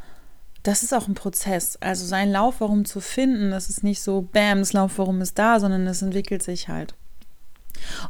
das 0.64 0.84
ist 0.84 0.94
auch 0.94 1.08
ein 1.08 1.14
Prozess. 1.14 1.78
Also 1.82 2.06
sein 2.06 2.32
Lauf 2.32 2.60
herum 2.60 2.86
zu 2.86 3.00
finden, 3.00 3.52
das 3.52 3.70
ist 3.70 3.84
nicht 3.84 4.02
so, 4.02 4.22
bam, 4.22 4.60
das 4.60 4.74
Lauf 4.74 4.98
herum 4.98 5.22
ist 5.22 5.38
da, 5.38 5.60
sondern 5.60 5.86
es 5.88 6.02
entwickelt 6.02 6.42
sich 6.42 6.68
halt. 6.68 6.96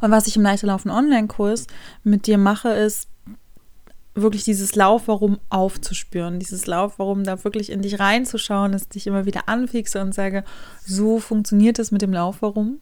Und 0.00 0.10
was 0.10 0.26
ich 0.26 0.36
im 0.36 0.42
Leichter 0.42 0.68
Laufen 0.68 0.90
Online-Kurs 0.90 1.66
mit 2.02 2.26
dir 2.26 2.38
mache, 2.38 2.70
ist, 2.70 3.08
wirklich 4.16 4.44
dieses 4.44 4.74
Laufwarum 4.74 5.38
aufzuspüren, 5.50 6.40
dieses 6.40 6.66
Laufwarum 6.66 7.22
da 7.22 7.44
wirklich 7.44 7.70
in 7.70 7.82
dich 7.82 8.00
reinzuschauen, 8.00 8.72
dass 8.72 8.82
ich 8.82 8.88
dich 8.88 9.06
immer 9.06 9.26
wieder 9.26 9.48
anfixe 9.48 10.00
und 10.00 10.14
sage, 10.14 10.42
so 10.84 11.20
funktioniert 11.20 11.78
es 11.78 11.92
mit 11.92 12.02
dem 12.02 12.12
Laufwarum. 12.12 12.80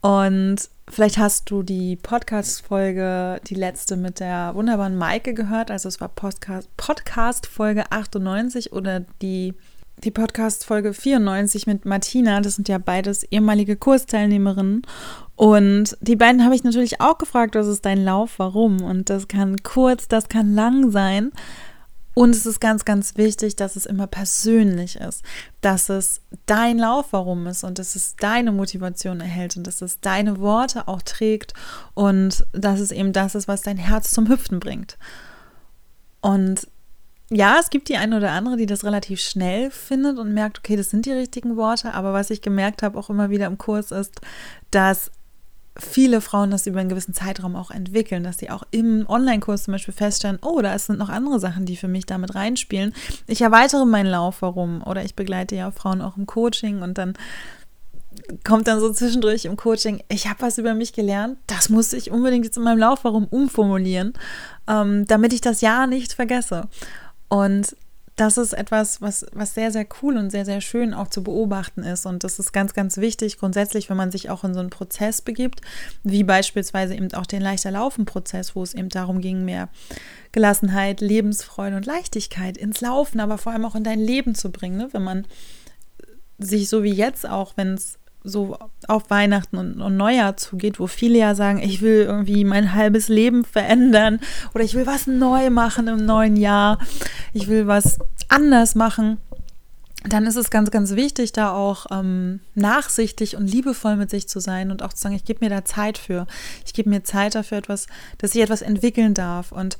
Und 0.00 0.56
vielleicht 0.88 1.18
hast 1.18 1.50
du 1.50 1.62
die 1.62 1.96
Podcast-Folge, 1.96 3.40
die 3.46 3.54
letzte 3.54 3.96
mit 3.96 4.20
der 4.20 4.54
wunderbaren 4.54 4.96
Maike 4.96 5.34
gehört. 5.34 5.70
Also 5.70 5.88
es 5.88 6.00
war 6.00 6.08
Podcast, 6.08 6.74
Podcast 6.76 7.46
Folge 7.46 7.90
98 7.90 8.72
oder 8.72 9.00
die 9.20 9.54
die 10.04 10.10
Podcast-Folge 10.10 10.94
94 10.94 11.66
mit 11.66 11.84
Martina. 11.84 12.40
Das 12.40 12.56
sind 12.56 12.68
ja 12.68 12.78
beides 12.78 13.22
ehemalige 13.24 13.76
Kursteilnehmerinnen. 13.76 14.82
Und 15.36 15.96
die 16.00 16.16
beiden 16.16 16.44
habe 16.44 16.54
ich 16.54 16.64
natürlich 16.64 17.00
auch 17.00 17.18
gefragt, 17.18 17.54
was 17.54 17.66
ist 17.66 17.84
dein 17.84 18.04
Lauf, 18.04 18.38
warum? 18.38 18.82
Und 18.82 19.10
das 19.10 19.28
kann 19.28 19.62
kurz, 19.62 20.08
das 20.08 20.28
kann 20.28 20.54
lang 20.54 20.90
sein. 20.90 21.32
Und 22.14 22.34
es 22.34 22.44
ist 22.44 22.60
ganz, 22.60 22.84
ganz 22.84 23.16
wichtig, 23.16 23.56
dass 23.56 23.76
es 23.76 23.86
immer 23.86 24.06
persönlich 24.06 24.96
ist, 24.96 25.22
dass 25.60 25.88
es 25.88 26.20
dein 26.46 26.78
Lauf, 26.78 27.06
warum 27.12 27.46
ist 27.46 27.62
und 27.62 27.78
dass 27.78 27.94
es 27.94 28.16
deine 28.16 28.52
Motivation 28.52 29.20
erhält 29.20 29.56
und 29.56 29.66
dass 29.66 29.80
es 29.80 30.00
deine 30.00 30.40
Worte 30.40 30.88
auch 30.88 31.02
trägt 31.02 31.54
und 31.94 32.44
dass 32.52 32.80
es 32.80 32.90
eben 32.90 33.12
das 33.12 33.34
ist, 33.34 33.48
was 33.48 33.62
dein 33.62 33.76
Herz 33.76 34.10
zum 34.10 34.28
Hüpfen 34.28 34.58
bringt. 34.58 34.98
Und 36.20 36.66
ja, 37.32 37.58
es 37.60 37.70
gibt 37.70 37.88
die 37.88 37.96
eine 37.96 38.16
oder 38.16 38.32
andere, 38.32 38.56
die 38.56 38.66
das 38.66 38.84
relativ 38.84 39.20
schnell 39.20 39.70
findet 39.70 40.18
und 40.18 40.34
merkt, 40.34 40.58
okay, 40.58 40.74
das 40.74 40.90
sind 40.90 41.06
die 41.06 41.12
richtigen 41.12 41.56
Worte. 41.56 41.94
Aber 41.94 42.12
was 42.12 42.30
ich 42.30 42.42
gemerkt 42.42 42.82
habe, 42.82 42.98
auch 42.98 43.08
immer 43.08 43.30
wieder 43.30 43.46
im 43.46 43.56
Kurs, 43.56 43.92
ist, 43.92 44.20
dass 44.72 45.12
viele 45.76 46.20
Frauen 46.20 46.50
das 46.50 46.66
über 46.66 46.80
einen 46.80 46.88
gewissen 46.88 47.14
Zeitraum 47.14 47.56
auch 47.56 47.70
entwickeln, 47.70 48.22
dass 48.22 48.38
sie 48.38 48.50
auch 48.50 48.64
im 48.70 49.06
Online-Kurs 49.08 49.64
zum 49.64 49.72
Beispiel 49.72 49.94
feststellen, 49.94 50.38
oh, 50.42 50.60
da 50.60 50.78
sind 50.78 50.98
noch 50.98 51.08
andere 51.08 51.40
Sachen, 51.40 51.64
die 51.64 51.76
für 51.76 51.88
mich 51.88 52.06
damit 52.06 52.34
reinspielen. 52.34 52.92
Ich 53.26 53.40
erweitere 53.40 53.84
meinen 53.84 54.10
Lauf, 54.10 54.42
warum? 54.42 54.82
Oder 54.82 55.04
ich 55.04 55.14
begleite 55.14 55.56
ja 55.56 55.70
Frauen 55.70 56.02
auch 56.02 56.16
im 56.16 56.26
Coaching 56.26 56.82
und 56.82 56.98
dann 56.98 57.14
kommt 58.44 58.66
dann 58.66 58.80
so 58.80 58.92
zwischendurch 58.92 59.44
im 59.44 59.56
Coaching, 59.56 60.02
ich 60.08 60.28
habe 60.28 60.42
was 60.42 60.58
über 60.58 60.74
mich 60.74 60.92
gelernt, 60.92 61.38
das 61.46 61.68
muss 61.68 61.92
ich 61.92 62.10
unbedingt 62.10 62.44
jetzt 62.44 62.56
in 62.56 62.64
meinem 62.64 62.78
Lauf 62.78 63.04
warum 63.04 63.26
umformulieren, 63.26 64.12
ähm, 64.68 65.06
damit 65.06 65.32
ich 65.32 65.40
das 65.40 65.60
ja 65.60 65.86
nicht 65.86 66.12
vergesse. 66.12 66.68
Und 67.28 67.76
das 68.20 68.36
ist 68.36 68.52
etwas, 68.52 69.00
was, 69.00 69.24
was 69.32 69.54
sehr, 69.54 69.72
sehr 69.72 69.86
cool 70.02 70.18
und 70.18 70.28
sehr, 70.28 70.44
sehr 70.44 70.60
schön 70.60 70.92
auch 70.92 71.08
zu 71.08 71.24
beobachten 71.24 71.82
ist. 71.82 72.04
Und 72.04 72.22
das 72.22 72.38
ist 72.38 72.52
ganz, 72.52 72.74
ganz 72.74 72.98
wichtig 72.98 73.38
grundsätzlich, 73.38 73.88
wenn 73.88 73.96
man 73.96 74.10
sich 74.10 74.28
auch 74.28 74.44
in 74.44 74.52
so 74.52 74.60
einen 74.60 74.68
Prozess 74.68 75.22
begibt, 75.22 75.62
wie 76.04 76.22
beispielsweise 76.22 76.94
eben 76.94 77.12
auch 77.14 77.24
den 77.24 77.40
leichter 77.40 77.70
Laufen-Prozess, 77.70 78.54
wo 78.54 78.62
es 78.62 78.74
eben 78.74 78.90
darum 78.90 79.22
ging, 79.22 79.46
mehr 79.46 79.70
Gelassenheit, 80.32 81.00
Lebensfreude 81.00 81.76
und 81.76 81.86
Leichtigkeit 81.86 82.58
ins 82.58 82.82
Laufen, 82.82 83.20
aber 83.20 83.38
vor 83.38 83.52
allem 83.52 83.64
auch 83.64 83.74
in 83.74 83.84
dein 83.84 84.00
Leben 84.00 84.34
zu 84.34 84.52
bringen. 84.52 84.76
Ne? 84.76 84.88
Wenn 84.92 85.02
man 85.02 85.26
sich 86.38 86.68
so 86.68 86.82
wie 86.82 86.92
jetzt 86.92 87.26
auch, 87.26 87.54
wenn 87.56 87.72
es 87.72 87.99
so 88.22 88.58
auf 88.86 89.10
Weihnachten 89.10 89.56
und, 89.56 89.80
und, 89.80 89.96
Neujahr 89.96 90.36
zugeht, 90.36 90.78
wo 90.78 90.86
viele 90.86 91.18
ja 91.18 91.34
sagen, 91.34 91.60
ich 91.60 91.80
will 91.80 92.02
irgendwie 92.02 92.44
mein 92.44 92.74
halbes 92.74 93.08
Leben 93.08 93.44
verändern 93.44 94.20
oder 94.54 94.62
ich 94.62 94.74
will 94.74 94.86
was 94.86 95.06
neu 95.06 95.50
machen 95.50 95.88
im 95.88 96.04
neuen 96.04 96.36
Jahr, 96.36 96.78
ich 97.32 97.48
will 97.48 97.66
was 97.66 97.98
anders 98.28 98.74
machen, 98.74 99.18
dann 100.08 100.26
ist 100.26 100.36
es 100.36 100.50
ganz, 100.50 100.70
ganz 100.70 100.92
wichtig, 100.92 101.32
da 101.32 101.52
auch 101.52 101.86
ähm, 101.90 102.40
nachsichtig 102.54 103.36
und 103.36 103.46
liebevoll 103.46 103.96
mit 103.96 104.08
sich 104.08 104.28
zu 104.28 104.40
sein 104.40 104.70
und 104.70 104.82
auch 104.82 104.94
zu 104.94 105.02
sagen, 105.02 105.14
ich 105.14 105.24
gebe 105.24 105.44
mir 105.44 105.50
da 105.50 105.64
Zeit 105.64 105.98
für. 105.98 106.26
Ich 106.64 106.72
gebe 106.72 106.88
mir 106.88 107.04
Zeit 107.04 107.34
dafür, 107.34 107.58
etwas, 107.58 107.86
dass 108.16 108.34
ich 108.34 108.40
etwas 108.40 108.62
entwickeln 108.62 109.12
darf. 109.12 109.52
Und 109.52 109.76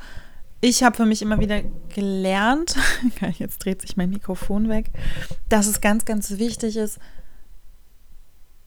ich 0.60 0.82
habe 0.82 0.96
für 0.96 1.06
mich 1.06 1.22
immer 1.22 1.40
wieder 1.40 1.62
gelernt, 1.94 2.76
jetzt 3.38 3.64
dreht 3.64 3.80
sich 3.80 3.96
mein 3.96 4.10
Mikrofon 4.10 4.68
weg, 4.68 4.90
dass 5.48 5.66
es 5.66 5.80
ganz, 5.80 6.04
ganz 6.04 6.32
wichtig 6.32 6.76
ist, 6.76 6.98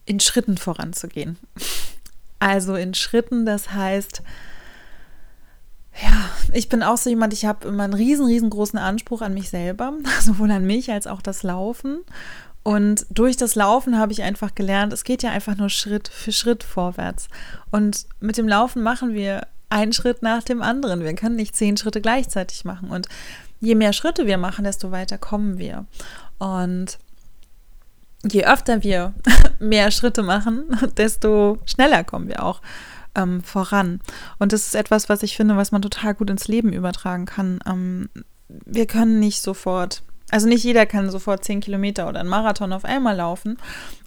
in 0.06 0.20
Schritten 0.20 0.58
voranzugehen. 0.58 1.38
Also 2.40 2.76
in 2.76 2.94
Schritten, 2.94 3.46
das 3.46 3.72
heißt, 3.72 4.22
ja, 6.02 6.30
ich 6.52 6.70
bin 6.70 6.84
auch 6.84 6.98
so 6.98 7.10
jemand, 7.10 7.34
ich 7.34 7.46
habe 7.46 7.68
immer 7.68 7.84
einen 7.84 7.94
riesen, 7.94 8.26
riesengroßen 8.26 8.80
Anspruch 8.80 9.22
an 9.22 9.34
mich 9.34 9.50
selber, 9.50 9.94
sowohl 10.22 10.52
an 10.52 10.66
mich 10.66 10.92
als 10.92 11.08
auch 11.08 11.22
das 11.22 11.44
Laufen. 11.44 12.00
Und 12.64 13.06
durch 13.10 13.36
das 13.36 13.56
Laufen 13.56 13.98
habe 14.00 14.14
ich 14.14 14.24
einfach 14.24 14.56
gelernt, 14.56 14.94
es 14.94 15.04
geht 15.04 15.22
ja 15.22 15.32
einfach 15.32 15.58
nur 15.58 15.70
Schritt 15.70 16.08
für 16.08 16.32
Schritt 16.32 16.64
vorwärts. 16.64 17.28
Und 17.72 18.06
mit 18.22 18.38
dem 18.38 18.48
Laufen 18.48 18.82
machen 18.82 19.14
wir 19.14 19.48
einen 19.70 19.92
Schritt 19.92 20.22
nach 20.22 20.44
dem 20.44 20.62
anderen. 20.62 21.04
Wir 21.04 21.14
können 21.14 21.36
nicht 21.36 21.56
zehn 21.56 21.76
Schritte 21.78 22.00
gleichzeitig 22.00 22.64
machen. 22.64 22.90
Und 22.90 23.08
je 23.60 23.76
mehr 23.76 23.92
Schritte 23.92 24.28
wir 24.28 24.38
machen, 24.38 24.64
desto 24.64 24.92
weiter 24.92 25.18
kommen 25.18 25.58
wir. 25.58 25.86
Und 26.40 27.00
je 28.30 28.46
öfter 28.46 28.84
wir 28.84 29.14
mehr 29.60 29.92
Schritte 29.92 30.24
machen, 30.24 30.66
desto 30.98 31.60
schneller 31.66 32.04
kommen 32.04 32.28
wir 32.28 32.44
auch 32.44 32.62
ähm, 33.16 33.42
voran. 33.44 34.00
Und 34.40 34.54
das 34.54 34.68
ist 34.68 34.76
etwas, 34.76 35.10
was 35.10 35.24
ich 35.24 35.36
finde, 35.36 35.58
was 35.58 35.72
man 35.72 35.82
total 35.82 36.14
gut 36.14 36.30
ins 36.30 36.48
Leben 36.48 36.74
übertragen 36.74 37.26
kann. 37.26 37.60
Ähm, 37.68 38.10
wir 38.48 38.86
können 38.88 39.20
nicht 39.20 39.42
sofort, 39.42 40.04
also 40.30 40.48
nicht 40.48 40.64
jeder 40.64 40.86
kann 40.86 41.10
sofort 41.10 41.44
10 41.44 41.62
Kilometer 41.62 42.08
oder 42.08 42.20
einen 42.20 42.30
Marathon 42.30 42.74
auf 42.74 42.86
einmal 42.86 43.16
laufen. 43.16 43.58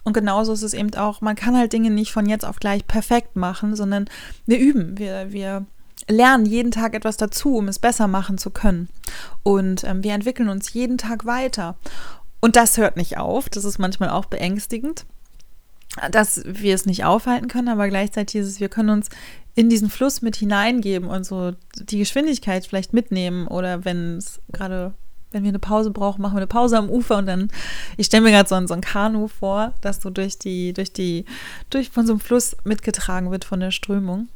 Und 0.03 0.13
genauso 0.13 0.53
ist 0.53 0.63
es 0.63 0.73
eben 0.73 0.93
auch, 0.95 1.21
man 1.21 1.35
kann 1.35 1.57
halt 1.57 1.73
Dinge 1.73 1.89
nicht 1.89 2.11
von 2.11 2.27
jetzt 2.27 2.45
auf 2.45 2.57
gleich 2.59 2.85
perfekt 2.87 3.35
machen, 3.35 3.75
sondern 3.75 4.05
wir 4.45 4.59
üben, 4.59 4.97
wir, 4.97 5.31
wir 5.31 5.65
lernen 6.09 6.45
jeden 6.45 6.71
Tag 6.71 6.93
etwas 6.93 7.17
dazu, 7.17 7.55
um 7.55 7.67
es 7.67 7.79
besser 7.79 8.07
machen 8.07 8.37
zu 8.37 8.49
können. 8.49 8.89
Und 9.43 9.83
ähm, 9.83 10.03
wir 10.03 10.13
entwickeln 10.13 10.49
uns 10.49 10.73
jeden 10.73 10.97
Tag 10.97 11.25
weiter. 11.25 11.75
Und 12.39 12.55
das 12.55 12.77
hört 12.77 12.97
nicht 12.97 13.17
auf. 13.17 13.49
Das 13.49 13.65
ist 13.65 13.79
manchmal 13.79 14.09
auch 14.09 14.25
beängstigend, 14.25 15.05
dass 16.11 16.41
wir 16.45 16.75
es 16.75 16.85
nicht 16.85 17.05
aufhalten 17.05 17.47
können, 17.47 17.69
aber 17.69 17.87
gleichzeitig 17.87 18.41
ist 18.41 18.47
es, 18.47 18.59
wir 18.59 18.69
können 18.69 18.89
uns 18.89 19.09
in 19.55 19.69
diesen 19.69 19.89
Fluss 19.89 20.21
mit 20.21 20.35
hineingeben 20.35 21.09
und 21.09 21.25
so 21.25 21.53
die 21.75 21.97
Geschwindigkeit 21.97 22.65
vielleicht 22.65 22.93
mitnehmen 22.93 23.47
oder 23.47 23.85
wenn 23.85 24.17
es 24.17 24.39
gerade 24.51 24.93
wenn 25.31 25.43
wir 25.43 25.49
eine 25.49 25.59
Pause 25.59 25.91
brauchen, 25.91 26.21
machen 26.21 26.35
wir 26.35 26.39
eine 26.39 26.47
Pause 26.47 26.77
am 26.77 26.89
Ufer 26.89 27.17
und 27.17 27.25
dann, 27.25 27.49
ich 27.97 28.05
stelle 28.05 28.23
mir 28.23 28.31
gerade 28.31 28.47
so, 28.47 28.67
so 28.67 28.73
ein 28.73 28.81
Kanu 28.81 29.27
vor, 29.27 29.73
das 29.81 30.01
so 30.01 30.09
durch 30.09 30.39
die, 30.39 30.73
durch 30.73 30.93
die, 30.93 31.25
durch 31.69 31.89
von 31.89 32.05
so 32.05 32.13
einem 32.13 32.19
Fluss 32.19 32.55
mitgetragen 32.63 33.29
wird 33.31 33.43
von 33.43 33.59
der 33.59 33.71
Strömung. 33.71 34.29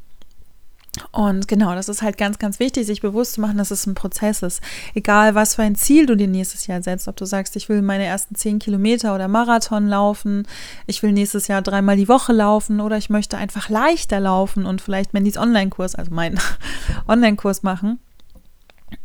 Und 1.11 1.47
genau, 1.47 1.73
das 1.73 1.87
ist 1.87 2.01
halt 2.01 2.17
ganz, 2.17 2.37
ganz 2.37 2.59
wichtig, 2.59 2.85
sich 2.85 2.99
bewusst 2.99 3.33
zu 3.33 3.41
machen, 3.41 3.57
dass 3.57 3.71
es 3.71 3.87
ein 3.87 3.95
Prozess 3.95 4.41
ist. 4.41 4.61
Egal, 4.93 5.35
was 5.35 5.55
für 5.55 5.61
ein 5.61 5.75
Ziel 5.75 6.05
du 6.05 6.17
dir 6.17 6.27
nächstes 6.27 6.67
Jahr 6.67 6.83
setzt, 6.83 7.07
ob 7.07 7.15
du 7.15 7.25
sagst, 7.25 7.55
ich 7.55 7.69
will 7.69 7.81
meine 7.81 8.03
ersten 8.03 8.35
zehn 8.35 8.59
Kilometer 8.59 9.15
oder 9.15 9.29
Marathon 9.29 9.87
laufen, 9.87 10.45
ich 10.87 11.01
will 11.01 11.13
nächstes 11.13 11.47
Jahr 11.47 11.61
dreimal 11.61 11.95
die 11.95 12.09
Woche 12.09 12.33
laufen 12.33 12.81
oder 12.81 12.97
ich 12.97 13.09
möchte 13.09 13.37
einfach 13.37 13.69
leichter 13.69 14.19
laufen 14.19 14.65
und 14.65 14.81
vielleicht 14.81 15.13
Mandys 15.13 15.37
Online-Kurs, 15.37 15.95
also 15.95 16.13
meinen 16.13 16.39
Online-Kurs 17.07 17.63
machen. 17.63 17.99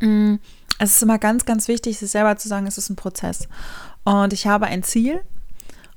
Mm, 0.00 0.36
es 0.80 0.96
ist 0.96 1.02
immer 1.04 1.18
ganz, 1.18 1.44
ganz 1.44 1.68
wichtig, 1.68 1.98
sich 1.98 2.10
selber 2.10 2.36
zu 2.36 2.48
sagen, 2.48 2.66
es 2.66 2.78
ist 2.78 2.90
ein 2.90 2.96
Prozess. 2.96 3.48
Und 4.02 4.32
ich 4.32 4.48
habe 4.48 4.66
ein 4.66 4.82
Ziel 4.82 5.20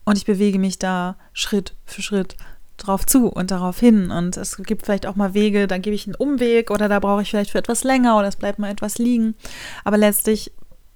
und 0.05 0.17
ich 0.17 0.25
bewege 0.25 0.59
mich 0.59 0.77
da 0.77 1.17
Schritt 1.33 1.75
für 1.85 2.03
Schritt 2.03 2.35
drauf 2.79 3.05
zu 3.05 3.27
und 3.27 3.51
darauf 3.51 3.79
hin. 3.79 4.11
Und 4.11 4.37
es 4.37 4.57
gibt 4.57 4.85
vielleicht 4.85 5.05
auch 5.05 5.15
mal 5.15 5.33
Wege, 5.33 5.67
da 5.67 5.77
gebe 5.77 5.95
ich 5.95 6.07
einen 6.07 6.15
Umweg 6.15 6.71
oder 6.71 6.89
da 6.89 6.99
brauche 6.99 7.21
ich 7.21 7.29
vielleicht 7.29 7.51
für 7.51 7.59
etwas 7.59 7.83
länger 7.83 8.17
oder 8.17 8.27
es 8.27 8.35
bleibt 8.35 8.59
mal 8.59 8.71
etwas 8.71 8.97
liegen. 8.97 9.35
Aber 9.83 9.97
letztlich, 9.97 10.51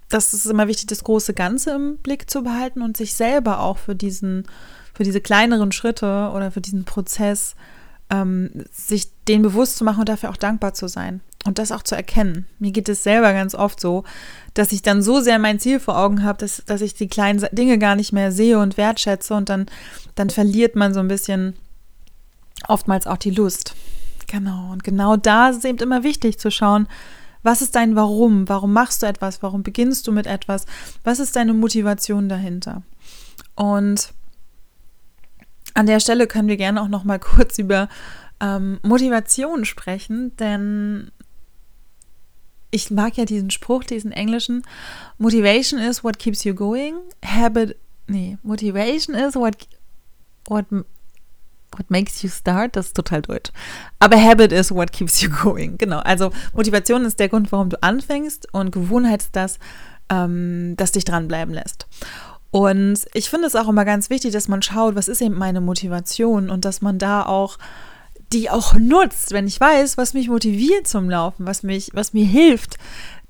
das 0.09 0.33
ist 0.33 0.45
immer 0.45 0.67
wichtig, 0.67 0.87
das 0.87 1.03
große 1.03 1.33
Ganze 1.33 1.71
im 1.71 1.97
Blick 1.97 2.29
zu 2.29 2.43
behalten 2.43 2.81
und 2.81 2.97
sich 2.97 3.13
selber 3.13 3.59
auch 3.59 3.77
für 3.77 3.95
diesen, 3.95 4.47
für 4.93 5.03
diese 5.03 5.21
kleineren 5.21 5.71
Schritte 5.71 6.31
oder 6.33 6.51
für 6.51 6.61
diesen 6.61 6.85
Prozess 6.85 7.55
ähm, 8.09 8.49
sich 8.71 9.09
den 9.27 9.41
bewusst 9.41 9.77
zu 9.77 9.83
machen 9.83 10.01
und 10.01 10.09
dafür 10.09 10.29
auch 10.29 10.37
dankbar 10.37 10.73
zu 10.73 10.87
sein 10.87 11.21
und 11.45 11.59
das 11.59 11.71
auch 11.71 11.83
zu 11.83 11.95
erkennen. 11.95 12.45
Mir 12.59 12.71
geht 12.71 12.89
es 12.89 13.03
selber 13.03 13.33
ganz 13.33 13.55
oft 13.55 13.79
so, 13.79 14.03
dass 14.53 14.71
ich 14.71 14.81
dann 14.81 15.01
so 15.01 15.19
sehr 15.19 15.39
mein 15.39 15.59
Ziel 15.59 15.79
vor 15.79 15.97
Augen 15.97 16.23
habe, 16.23 16.37
dass, 16.37 16.63
dass 16.65 16.81
ich 16.81 16.93
die 16.93 17.07
kleinen 17.07 17.45
Dinge 17.51 17.77
gar 17.77 17.95
nicht 17.95 18.13
mehr 18.13 18.31
sehe 18.31 18.59
und 18.59 18.77
wertschätze 18.77 19.33
und 19.33 19.49
dann, 19.49 19.65
dann 20.15 20.29
verliert 20.29 20.75
man 20.75 20.93
so 20.93 20.99
ein 20.99 21.07
bisschen 21.07 21.55
oftmals 22.67 23.07
auch 23.07 23.17
die 23.17 23.31
Lust. 23.31 23.75
Genau. 24.27 24.71
Und 24.71 24.83
genau 24.83 25.15
da 25.15 25.49
ist 25.49 25.57
es 25.57 25.65
eben 25.65 25.79
immer 25.79 26.03
wichtig 26.03 26.39
zu 26.39 26.51
schauen, 26.51 26.87
was 27.43 27.61
ist 27.61 27.75
dein 27.75 27.95
Warum? 27.95 28.47
Warum 28.47 28.71
machst 28.73 29.03
du 29.03 29.05
etwas? 29.05 29.43
Warum 29.43 29.63
beginnst 29.63 30.07
du 30.07 30.11
mit 30.11 30.25
etwas? 30.25 30.65
Was 31.03 31.19
ist 31.19 31.35
deine 31.35 31.53
Motivation 31.53 32.29
dahinter? 32.29 32.83
Und 33.55 34.13
an 35.73 35.85
der 35.85 35.99
Stelle 35.99 36.27
können 36.27 36.47
wir 36.47 36.57
gerne 36.57 36.81
auch 36.81 36.87
noch 36.87 37.03
mal 37.03 37.19
kurz 37.19 37.59
über 37.59 37.89
ähm, 38.39 38.79
Motivation 38.81 39.65
sprechen, 39.65 40.35
denn 40.37 41.11
ich 42.71 42.89
mag 42.89 43.17
ja 43.17 43.25
diesen 43.25 43.51
Spruch, 43.51 43.83
diesen 43.83 44.11
englischen. 44.11 44.63
Motivation 45.19 45.79
is 45.79 46.03
what 46.03 46.17
keeps 46.17 46.43
you 46.43 46.55
going. 46.55 46.95
Habit, 47.23 47.77
nee, 48.07 48.37
Motivation 48.41 49.15
is 49.15 49.35
what, 49.35 49.67
what 50.47 50.65
What 51.77 51.89
makes 51.89 52.21
you 52.21 52.29
start? 52.29 52.75
Das 52.75 52.87
ist 52.87 52.95
total 52.95 53.21
deutsch. 53.21 53.51
Aber 53.99 54.21
Habit 54.21 54.51
is 54.51 54.71
what 54.71 54.91
keeps 54.91 55.21
you 55.21 55.29
going. 55.29 55.77
Genau. 55.77 55.99
Also 55.99 56.31
Motivation 56.53 57.05
ist 57.05 57.19
der 57.19 57.29
Grund, 57.29 57.51
warum 57.51 57.69
du 57.69 57.81
anfängst 57.81 58.53
und 58.53 58.71
Gewohnheit 58.71 59.23
ist 59.23 59.35
das, 59.35 59.59
ähm, 60.09 60.75
das 60.77 60.91
dich 60.91 61.05
dranbleiben 61.05 61.53
lässt. 61.53 61.87
Und 62.51 62.99
ich 63.13 63.31
finde 63.31 63.47
es 63.47 63.55
auch 63.55 63.67
immer 63.67 63.83
ganz 63.83 64.11
wichtig, 64.11 64.31
dass 64.31 64.47
man 64.47 64.61
schaut, 64.61 64.95
was 64.95 65.07
ist 65.07 65.21
eben 65.21 65.35
meine 65.35 65.59
Motivation 65.59 66.51
und 66.51 66.65
dass 66.65 66.81
man 66.81 66.99
da 66.99 67.23
auch 67.23 67.57
die 68.31 68.49
auch 68.49 68.73
nutzt, 68.73 69.31
wenn 69.31 69.47
ich 69.47 69.59
weiß, 69.59 69.97
was 69.97 70.13
mich 70.13 70.27
motiviert 70.27 70.87
zum 70.87 71.09
Laufen, 71.09 71.45
was 71.45 71.63
mich, 71.63 71.91
was 71.93 72.13
mir 72.13 72.25
hilft, 72.25 72.77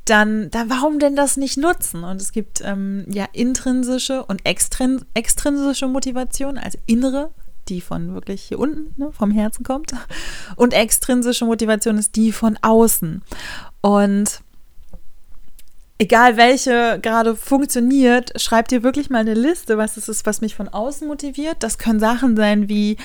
dann, 0.06 0.50
dann 0.52 0.70
warum 0.70 1.00
denn 1.00 1.16
das 1.16 1.38
nicht 1.38 1.58
nutzen? 1.58 2.04
Und 2.04 2.22
es 2.22 2.32
gibt 2.32 2.62
ähm, 2.66 3.06
ja 3.10 3.28
intrinsische 3.32 4.26
und 4.26 4.46
extrin 4.46 5.06
extrinsische 5.14 5.88
Motivation, 5.88 6.58
also 6.58 6.78
innere 6.86 7.32
die 7.70 7.82
von 7.82 8.14
wirklich 8.14 8.44
hier 8.44 8.60
unten, 8.60 8.94
ne, 9.02 9.12
vom 9.12 9.32
Herzen 9.32 9.64
kommt. 9.64 9.94
Und 10.56 10.74
extrinsische 10.74 11.46
Motivation 11.46 11.98
ist 11.98 12.16
die 12.16 12.32
von 12.32 12.58
außen. 12.62 13.24
Und 13.82 14.42
egal 16.00 16.38
welche 16.38 17.00
gerade 17.02 17.36
funktioniert, 17.36 18.40
schreib 18.42 18.68
dir 18.68 18.84
wirklich 18.84 19.10
mal 19.10 19.20
eine 19.20 19.36
Liste, 19.36 19.78
was 19.78 19.98
es 19.98 20.10
ist, 20.10 20.26
was 20.26 20.42
mich 20.42 20.56
von 20.56 20.68
außen 20.68 21.08
motiviert. 21.08 21.58
Das 21.60 21.78
können 21.78 22.00
Sachen 22.00 22.36
sein 22.36 22.68
wie 22.68 22.98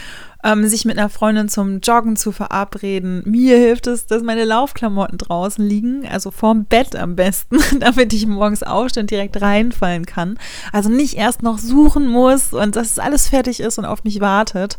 ähm, 0.43 0.67
sich 0.67 0.85
mit 0.85 0.99
einer 0.99 1.09
Freundin 1.09 1.49
zum 1.49 1.81
Joggen 1.81 2.17
zu 2.17 2.33
verabreden. 2.33 3.23
Mir 3.27 3.57
hilft 3.57 3.87
es, 3.87 4.07
dass 4.07 4.23
meine 4.23 4.45
Laufklamotten 4.45 5.19
draußen 5.19 5.67
liegen, 5.67 6.07
also 6.09 6.31
vorm 6.31 6.65
Bett 6.65 6.97
am 6.97 7.17
besten, 7.17 7.59
damit 7.81 8.13
ich 8.13 8.27
morgens 8.27 8.63
aufstehe 8.63 9.03
und 9.03 9.11
direkt 9.11 9.41
reinfallen 9.41 10.07
kann. 10.07 10.39
Also 10.73 10.89
nicht 10.89 11.15
erst 11.15 11.43
noch 11.43 11.59
suchen 11.59 12.09
muss 12.09 12.53
und 12.53 12.77
dass 12.77 12.99
alles 12.99 13.29
fertig 13.29 13.61
ist 13.61 13.79
und 13.79 13.85
auf 13.85 14.05
mich 14.05 14.21
wartet. 14.21 14.79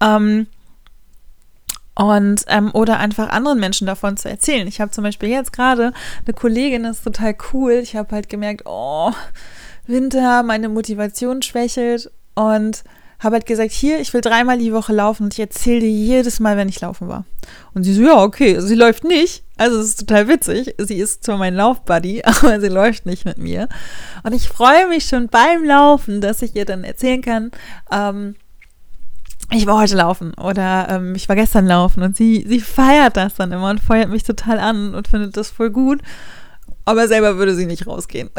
Ähm, 0.00 0.46
und 1.98 2.44
ähm, 2.46 2.70
oder 2.74 2.98
einfach 3.00 3.28
anderen 3.28 3.58
Menschen 3.58 3.88
davon 3.88 4.16
zu 4.16 4.30
erzählen. 4.30 4.68
Ich 4.68 4.80
habe 4.80 4.92
zum 4.92 5.02
Beispiel 5.02 5.30
jetzt 5.30 5.52
gerade 5.52 5.92
eine 6.24 6.32
Kollegin, 6.32 6.84
das 6.84 6.98
ist 6.98 7.04
total 7.04 7.34
cool. 7.52 7.72
Ich 7.72 7.96
habe 7.96 8.14
halt 8.14 8.28
gemerkt, 8.28 8.62
oh, 8.66 9.10
Winter, 9.84 10.44
meine 10.44 10.68
Motivation 10.68 11.42
schwächelt 11.42 12.08
und 12.36 12.84
habe 13.18 13.34
halt 13.34 13.46
gesagt, 13.46 13.72
hier, 13.72 13.98
ich 13.98 14.14
will 14.14 14.20
dreimal 14.20 14.58
die 14.58 14.72
Woche 14.72 14.92
laufen 14.92 15.24
und 15.24 15.34
ich 15.34 15.40
erzähle 15.40 15.80
dir 15.80 15.90
jedes 15.90 16.38
Mal, 16.38 16.56
wenn 16.56 16.68
ich 16.68 16.80
laufen 16.80 17.08
war. 17.08 17.24
Und 17.74 17.82
sie 17.82 17.92
so, 17.92 18.02
ja, 18.02 18.22
okay, 18.22 18.60
sie 18.60 18.76
läuft 18.76 19.02
nicht. 19.02 19.42
Also 19.56 19.80
es 19.80 19.88
ist 19.88 20.00
total 20.00 20.28
witzig. 20.28 20.76
Sie 20.78 20.98
ist 20.98 21.24
zwar 21.24 21.36
mein 21.36 21.56
Laufbuddy, 21.56 22.22
aber 22.24 22.60
sie 22.60 22.68
läuft 22.68 23.06
nicht 23.06 23.24
mit 23.24 23.38
mir. 23.38 23.68
Und 24.22 24.34
ich 24.34 24.46
freue 24.46 24.86
mich 24.86 25.06
schon 25.06 25.26
beim 25.26 25.64
Laufen, 25.64 26.20
dass 26.20 26.42
ich 26.42 26.54
ihr 26.54 26.64
dann 26.64 26.84
erzählen 26.84 27.22
kann, 27.22 27.50
ähm, 27.90 28.36
ich 29.50 29.66
war 29.66 29.78
heute 29.78 29.96
laufen 29.96 30.34
oder 30.34 30.88
ähm, 30.90 31.14
ich 31.14 31.28
war 31.28 31.36
gestern 31.36 31.66
laufen 31.66 32.02
und 32.02 32.16
sie, 32.16 32.44
sie 32.46 32.60
feiert 32.60 33.16
das 33.16 33.34
dann 33.34 33.52
immer 33.52 33.70
und 33.70 33.80
feuert 33.80 34.10
mich 34.10 34.22
total 34.22 34.58
an 34.58 34.94
und 34.94 35.08
findet 35.08 35.36
das 35.36 35.50
voll 35.50 35.70
gut. 35.70 36.02
Aber 36.84 37.06
selber 37.06 37.36
würde 37.36 37.54
sie 37.54 37.66
nicht 37.66 37.86
rausgehen. 37.86 38.30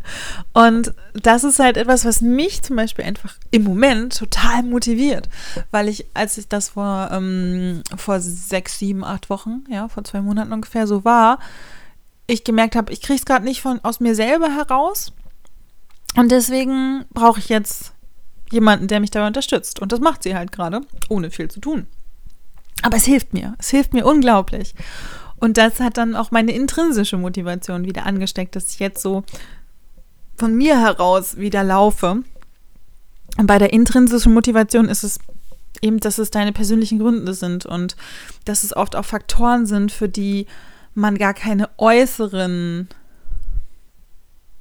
und 0.52 0.92
das 1.14 1.42
ist 1.42 1.58
halt 1.58 1.78
etwas, 1.78 2.04
was 2.04 2.20
mich 2.20 2.60
zum 2.60 2.76
Beispiel 2.76 3.02
einfach 3.02 3.34
im 3.50 3.64
Moment 3.64 4.18
total 4.18 4.62
motiviert. 4.62 5.30
Weil 5.70 5.88
ich, 5.88 6.04
als 6.12 6.36
ich 6.36 6.46
das 6.46 6.70
vor, 6.70 7.08
ähm, 7.12 7.82
vor 7.96 8.20
sechs, 8.20 8.78
sieben, 8.78 9.04
acht 9.04 9.30
Wochen, 9.30 9.64
ja, 9.70 9.88
vor 9.88 10.04
zwei 10.04 10.20
Monaten 10.20 10.52
ungefähr 10.52 10.86
so 10.86 11.06
war, 11.06 11.38
ich 12.26 12.44
gemerkt 12.44 12.76
habe, 12.76 12.92
ich 12.92 13.00
kriege 13.00 13.18
es 13.18 13.24
gerade 13.24 13.46
nicht 13.46 13.62
von, 13.62 13.80
aus 13.82 14.00
mir 14.00 14.14
selber 14.14 14.50
heraus. 14.54 15.14
Und 16.14 16.30
deswegen 16.30 17.06
brauche 17.14 17.40
ich 17.40 17.48
jetzt 17.48 17.93
jemanden, 18.54 18.88
der 18.88 19.00
mich 19.00 19.10
dabei 19.10 19.26
unterstützt. 19.26 19.80
Und 19.80 19.92
das 19.92 20.00
macht 20.00 20.22
sie 20.22 20.34
halt 20.34 20.52
gerade, 20.52 20.80
ohne 21.08 21.30
viel 21.30 21.50
zu 21.50 21.60
tun. 21.60 21.86
Aber 22.82 22.96
es 22.96 23.04
hilft 23.04 23.34
mir. 23.34 23.54
Es 23.58 23.70
hilft 23.70 23.92
mir 23.92 24.06
unglaublich. 24.06 24.74
Und 25.36 25.58
das 25.58 25.80
hat 25.80 25.98
dann 25.98 26.16
auch 26.16 26.30
meine 26.30 26.52
intrinsische 26.52 27.16
Motivation 27.16 27.84
wieder 27.84 28.06
angesteckt, 28.06 28.56
dass 28.56 28.70
ich 28.70 28.78
jetzt 28.78 29.02
so 29.02 29.24
von 30.36 30.54
mir 30.54 30.80
heraus 30.80 31.36
wieder 31.36 31.62
laufe. 31.64 32.22
Und 33.36 33.46
bei 33.46 33.58
der 33.58 33.72
intrinsischen 33.72 34.32
Motivation 34.32 34.88
ist 34.88 35.04
es 35.04 35.18
eben, 35.82 36.00
dass 36.00 36.18
es 36.18 36.30
deine 36.30 36.52
persönlichen 36.52 36.98
Gründe 36.98 37.34
sind 37.34 37.66
und 37.66 37.96
dass 38.44 38.64
es 38.64 38.76
oft 38.76 38.96
auch 38.96 39.04
Faktoren 39.04 39.66
sind, 39.66 39.92
für 39.92 40.08
die 40.08 40.46
man 40.94 41.18
gar 41.18 41.34
keine 41.34 41.68
äußeren 41.78 42.88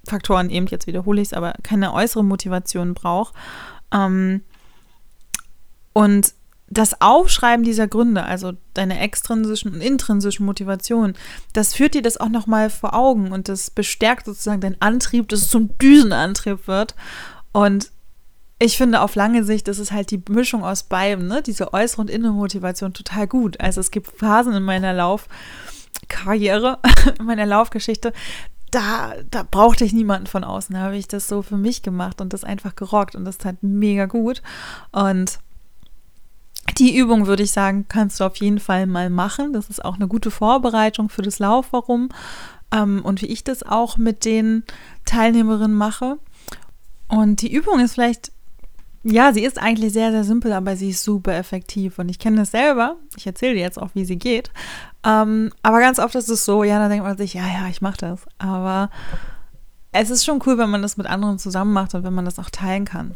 Faktoren, 0.05 0.49
eben 0.49 0.67
jetzt 0.67 0.87
wiederhole 0.87 1.21
ich 1.21 1.29
es, 1.29 1.33
aber 1.33 1.53
keine 1.63 1.93
äußere 1.93 2.23
Motivation 2.23 2.93
braucht, 2.93 3.33
und 5.93 6.33
das 6.69 7.01
Aufschreiben 7.01 7.63
dieser 7.63 7.87
Gründe, 7.87 8.23
also 8.23 8.53
deine 8.73 8.99
extrinsischen 8.99 9.73
und 9.73 9.81
intrinsischen 9.81 10.45
Motivationen, 10.45 11.15
das 11.53 11.75
führt 11.75 11.93
dir 11.93 12.01
das 12.01 12.17
auch 12.17 12.29
nochmal 12.29 12.69
vor 12.69 12.95
Augen 12.95 13.31
und 13.31 13.47
das 13.47 13.69
bestärkt 13.69 14.25
sozusagen 14.25 14.61
deinen 14.61 14.81
Antrieb, 14.81 15.29
dass 15.29 15.41
es 15.41 15.49
zum 15.49 15.77
Düsenantrieb 15.77 16.67
wird. 16.67 16.95
Und 17.51 17.91
ich 18.59 18.77
finde, 18.77 19.01
auf 19.01 19.15
lange 19.15 19.43
Sicht 19.43 19.67
ist 19.67 19.79
es 19.79 19.91
halt 19.91 20.09
die 20.09 20.23
Mischung 20.29 20.63
aus 20.63 20.83
beidem, 20.83 21.27
ne? 21.27 21.41
diese 21.43 21.73
äußere 21.73 22.01
und 22.01 22.09
innere 22.09 22.33
Motivation 22.33 22.93
total 22.93 23.27
gut. 23.27 23.59
Also 23.59 23.79
es 23.79 23.91
gibt 23.91 24.07
Phasen 24.07 24.53
in 24.53 24.63
meiner 24.63 24.93
Laufkarriere, 24.93 26.79
in 27.19 27.25
meiner 27.25 27.45
Laufgeschichte, 27.45 28.13
da, 28.73 29.13
da 29.29 29.43
brauchte 29.43 29.85
ich 29.85 29.93
niemanden 29.93 30.27
von 30.27 30.43
außen. 30.43 30.73
Da 30.73 30.81
habe 30.81 30.97
ich 30.97 31.07
das 31.07 31.27
so 31.27 31.41
für 31.41 31.57
mich 31.57 31.81
gemacht 31.81 32.21
und 32.21 32.33
das 32.33 32.43
einfach 32.43 32.75
gerockt 32.75 33.15
und 33.15 33.25
das 33.25 33.37
tat 33.37 33.57
mega 33.61 34.05
gut. 34.05 34.41
Und 34.91 35.39
die 36.77 36.97
Übung 36.97 37.27
würde 37.27 37.43
ich 37.43 37.51
sagen, 37.51 37.85
kannst 37.87 38.19
du 38.19 38.23
auf 38.23 38.37
jeden 38.37 38.59
Fall 38.59 38.87
mal 38.87 39.09
machen. 39.09 39.53
Das 39.53 39.69
ist 39.69 39.83
auch 39.83 39.95
eine 39.95 40.07
gute 40.07 40.31
Vorbereitung 40.31 41.09
für 41.09 41.21
das 41.21 41.39
Lauf, 41.39 41.67
warum 41.71 42.09
ähm, 42.71 43.01
und 43.03 43.21
wie 43.21 43.27
ich 43.27 43.43
das 43.43 43.63
auch 43.63 43.97
mit 43.97 44.25
den 44.25 44.63
Teilnehmerinnen 45.05 45.75
mache. 45.75 46.17
Und 47.07 47.41
die 47.41 47.53
Übung 47.53 47.79
ist 47.79 47.93
vielleicht, 47.93 48.31
ja, 49.03 49.33
sie 49.33 49.43
ist 49.43 49.59
eigentlich 49.61 49.91
sehr, 49.91 50.11
sehr 50.11 50.23
simpel, 50.23 50.53
aber 50.53 50.75
sie 50.75 50.91
ist 50.91 51.03
super 51.03 51.35
effektiv. 51.35 51.99
Und 51.99 52.09
ich 52.09 52.19
kenne 52.19 52.37
das 52.37 52.51
selber. 52.51 52.95
Ich 53.17 53.27
erzähle 53.27 53.53
dir 53.53 53.61
jetzt 53.61 53.81
auch, 53.81 53.89
wie 53.93 54.05
sie 54.05 54.17
geht. 54.17 54.51
Ähm, 55.03 55.51
aber 55.61 55.79
ganz 55.79 55.99
oft 55.99 56.15
ist 56.15 56.29
es 56.29 56.45
so, 56.45 56.63
ja, 56.63 56.79
da 56.79 56.87
denkt 56.87 57.05
man 57.05 57.17
sich, 57.17 57.33
ja, 57.33 57.45
ja, 57.45 57.67
ich 57.67 57.81
mache 57.81 57.97
das. 57.97 58.21
Aber 58.37 58.89
es 59.91 60.09
ist 60.09 60.23
schon 60.23 60.41
cool, 60.45 60.57
wenn 60.57 60.69
man 60.69 60.81
das 60.81 60.95
mit 60.95 61.07
anderen 61.07 61.37
zusammen 61.37 61.73
macht 61.73 61.93
und 61.93 62.03
wenn 62.03 62.13
man 62.13 62.25
das 62.25 62.39
auch 62.39 62.49
teilen 62.49 62.85
kann. 62.85 63.13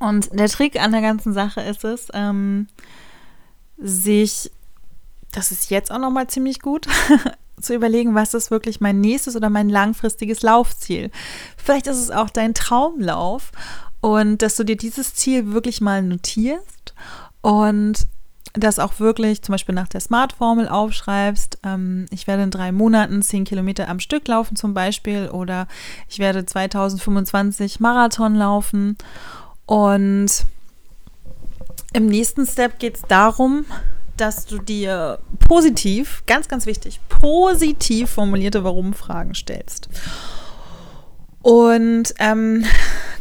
Und 0.00 0.28
der 0.32 0.48
Trick 0.48 0.80
an 0.80 0.92
der 0.92 1.02
ganzen 1.02 1.34
Sache 1.34 1.60
ist 1.60 1.84
es, 1.84 2.08
ähm, 2.14 2.66
sich, 3.76 4.50
das 5.32 5.52
ist 5.52 5.70
jetzt 5.70 5.92
auch 5.92 5.98
nochmal 5.98 6.28
ziemlich 6.28 6.60
gut, 6.60 6.88
zu 7.60 7.74
überlegen, 7.74 8.14
was 8.14 8.34
ist 8.34 8.50
wirklich 8.50 8.80
mein 8.80 9.00
nächstes 9.00 9.36
oder 9.36 9.50
mein 9.50 9.68
langfristiges 9.68 10.42
Laufziel. 10.42 11.10
Vielleicht 11.56 11.86
ist 11.86 11.98
es 11.98 12.10
auch 12.10 12.30
dein 12.30 12.54
Traumlauf 12.54 13.52
und 14.04 14.42
dass 14.42 14.56
du 14.56 14.64
dir 14.64 14.76
dieses 14.76 15.14
Ziel 15.14 15.54
wirklich 15.54 15.80
mal 15.80 16.02
notierst 16.02 16.92
und 17.40 18.06
das 18.52 18.78
auch 18.78 19.00
wirklich 19.00 19.40
zum 19.40 19.54
Beispiel 19.54 19.74
nach 19.74 19.88
der 19.88 20.00
Smart-Formel 20.00 20.68
aufschreibst. 20.68 21.60
Ähm, 21.64 22.04
ich 22.10 22.26
werde 22.26 22.42
in 22.42 22.50
drei 22.50 22.70
Monaten 22.70 23.22
zehn 23.22 23.44
Kilometer 23.44 23.88
am 23.88 24.00
Stück 24.00 24.28
laufen 24.28 24.56
zum 24.56 24.74
Beispiel 24.74 25.30
oder 25.30 25.68
ich 26.10 26.18
werde 26.18 26.44
2025 26.44 27.80
Marathon 27.80 28.34
laufen 28.34 28.98
und 29.64 30.28
im 31.94 32.04
nächsten 32.04 32.44
Step 32.46 32.78
geht 32.78 32.96
es 32.96 33.02
darum, 33.08 33.64
dass 34.18 34.44
du 34.44 34.58
dir 34.58 35.18
positiv, 35.48 36.24
ganz, 36.26 36.48
ganz 36.48 36.66
wichtig, 36.66 37.00
positiv 37.08 38.10
formulierte 38.10 38.64
Warum-Fragen 38.64 39.34
stellst. 39.34 39.88
Und 41.40 42.14
ähm, 42.18 42.66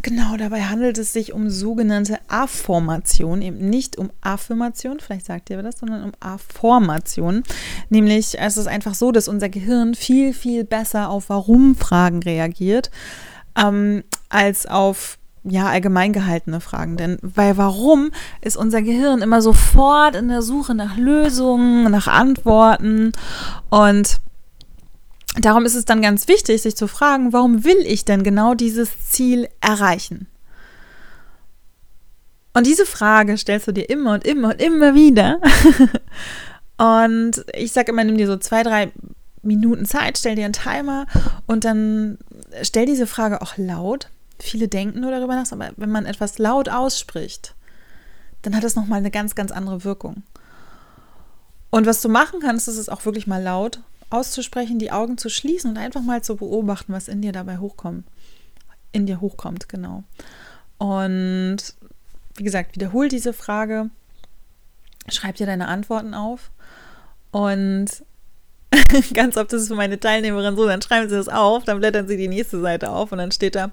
genau 0.03 0.37
dabei 0.37 0.61
handelt 0.63 0.97
es 0.97 1.13
sich 1.13 1.33
um 1.33 1.49
sogenannte 1.49 2.19
Affirmation, 2.27 3.41
eben 3.41 3.69
nicht 3.69 3.97
um 3.97 4.11
Affirmation, 4.21 4.99
vielleicht 4.99 5.25
sagt 5.25 5.49
ihr 5.49 5.63
das, 5.63 5.79
sondern 5.79 6.03
um 6.03 6.11
Affirmation. 6.19 7.43
Nämlich 7.89 8.39
es 8.39 8.57
ist 8.57 8.67
einfach 8.67 8.93
so, 8.93 9.11
dass 9.11 9.27
unser 9.27 9.49
Gehirn 9.49 9.95
viel, 9.95 10.33
viel 10.33 10.63
besser 10.65 11.09
auf 11.09 11.29
Warum-Fragen 11.29 12.21
reagiert 12.21 12.91
ähm, 13.57 14.03
als 14.29 14.65
auf 14.65 15.17
ja, 15.45 15.67
allgemein 15.67 16.13
gehaltene 16.13 16.59
Fragen. 16.59 16.97
Denn 16.97 17.17
bei 17.21 17.57
warum 17.57 18.11
ist 18.41 18.57
unser 18.57 18.81
Gehirn 18.81 19.21
immer 19.21 19.41
sofort 19.41 20.15
in 20.15 20.27
der 20.27 20.41
Suche 20.41 20.75
nach 20.75 20.97
Lösungen, 20.97 21.89
nach 21.91 22.07
Antworten 22.07 23.11
und 23.69 24.19
darum 25.39 25.65
ist 25.65 25.75
es 25.75 25.85
dann 25.85 26.01
ganz 26.01 26.27
wichtig, 26.27 26.61
sich 26.61 26.75
zu 26.75 26.87
fragen, 26.87 27.33
warum 27.33 27.63
will 27.63 27.79
ich 27.85 28.05
denn 28.05 28.23
genau 28.23 28.53
dieses 28.53 29.09
Ziel 29.09 29.47
erreichen? 29.61 30.27
Und 32.53 32.67
diese 32.67 32.85
Frage 32.85 33.37
stellst 33.37 33.67
du 33.67 33.71
dir 33.71 33.89
immer 33.89 34.13
und 34.13 34.25
immer 34.25 34.49
und 34.49 34.61
immer 34.61 34.93
wieder. 34.93 35.39
und 36.77 37.43
ich 37.55 37.71
sage 37.71 37.91
immer, 37.91 38.03
nimm 38.03 38.17
dir 38.17 38.27
so 38.27 38.37
zwei, 38.37 38.61
drei 38.61 38.91
Minuten 39.41 39.85
Zeit, 39.85 40.17
stell 40.17 40.35
dir 40.35 40.45
einen 40.45 40.53
Timer 40.53 41.07
und 41.47 41.65
dann 41.65 42.19
stell 42.61 42.85
diese 42.85 43.07
Frage 43.07 43.41
auch 43.41 43.57
laut 43.57 44.09
viele 44.43 44.67
denken 44.67 44.99
nur 44.99 45.11
darüber 45.11 45.35
nach, 45.35 45.51
aber 45.51 45.71
wenn 45.77 45.91
man 45.91 46.05
etwas 46.05 46.37
laut 46.37 46.69
ausspricht, 46.69 47.55
dann 48.41 48.55
hat 48.55 48.63
es 48.63 48.75
nochmal 48.75 48.99
eine 48.99 49.11
ganz, 49.11 49.35
ganz 49.35 49.51
andere 49.51 49.83
Wirkung. 49.83 50.23
Und 51.69 51.85
was 51.85 52.01
du 52.01 52.09
machen 52.09 52.39
kannst, 52.39 52.67
ist 52.67 52.77
es 52.77 52.89
auch 52.89 53.05
wirklich 53.05 53.25
mal 53.25 53.41
laut 53.41 53.79
auszusprechen, 54.13 54.79
die 54.79 54.91
Augen 54.91 55.17
zu 55.17 55.29
schließen 55.29 55.71
und 55.71 55.77
einfach 55.77 56.01
mal 56.01 56.21
zu 56.23 56.35
beobachten, 56.35 56.93
was 56.93 57.07
in 57.07 57.21
dir 57.21 57.31
dabei 57.31 57.57
hochkommt. 57.57 58.05
In 58.91 59.05
dir 59.05 59.21
hochkommt, 59.21 59.67
genau. 59.67 60.03
Und 60.77 61.57
wie 62.35 62.43
gesagt, 62.43 62.75
wiederhol 62.75 63.09
diese 63.09 63.33
Frage, 63.33 63.89
schreib 65.09 65.35
dir 65.35 65.47
deine 65.47 65.67
Antworten 65.67 66.13
auf 66.13 66.51
und 67.31 67.87
ganz 69.13 69.37
oft 69.37 69.51
ist 69.53 69.63
es 69.63 69.67
für 69.67 69.75
meine 69.75 69.99
Teilnehmerin 69.99 70.55
so, 70.55 70.65
dann 70.67 70.81
schreiben 70.81 71.09
sie 71.09 71.15
das 71.15 71.29
auf, 71.29 71.63
dann 71.63 71.79
blättern 71.79 72.07
sie 72.07 72.17
die 72.17 72.27
nächste 72.27 72.61
Seite 72.61 72.91
auf 72.91 73.11
und 73.11 73.17
dann 73.17 73.31
steht 73.31 73.55
da, 73.55 73.71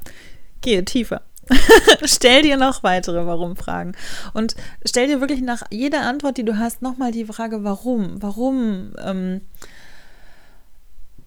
gehe 0.61 0.85
tiefer. 0.85 1.23
stell 2.05 2.43
dir 2.43 2.57
noch 2.57 2.83
weitere 2.83 3.27
Warum-Fragen. 3.27 3.97
Und 4.35 4.55
stell 4.85 5.09
dir 5.09 5.21
wirklich 5.21 5.41
nach 5.41 5.63
jeder 5.71 6.03
Antwort, 6.03 6.37
die 6.37 6.45
du 6.45 6.59
hast, 6.59 6.81
nochmal 6.83 7.13
die 7.13 7.25
Frage, 7.25 7.65
warum? 7.65 8.23
Warum 8.23 8.95
ähm, 9.05 9.41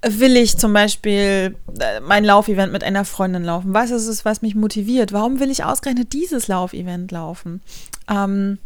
will 0.03 0.35
ich 0.37 0.57
zum 0.57 0.73
Beispiel 0.73 1.55
äh, 1.79 1.99
mein 2.01 2.25
Laufevent 2.25 2.71
mit 2.71 2.83
einer 2.83 3.05
Freundin 3.05 3.43
laufen? 3.43 3.73
Was 3.73 3.91
ist 3.91 4.07
es, 4.07 4.25
was 4.25 4.41
mich 4.41 4.55
motiviert? 4.55 5.13
Warum 5.13 5.39
will 5.39 5.49
ich 5.49 5.63
ausgerechnet 5.63 6.13
dieses 6.13 6.47
Laufevent 6.47 7.11
laufen? 7.11 7.61
Ähm, 8.09 8.59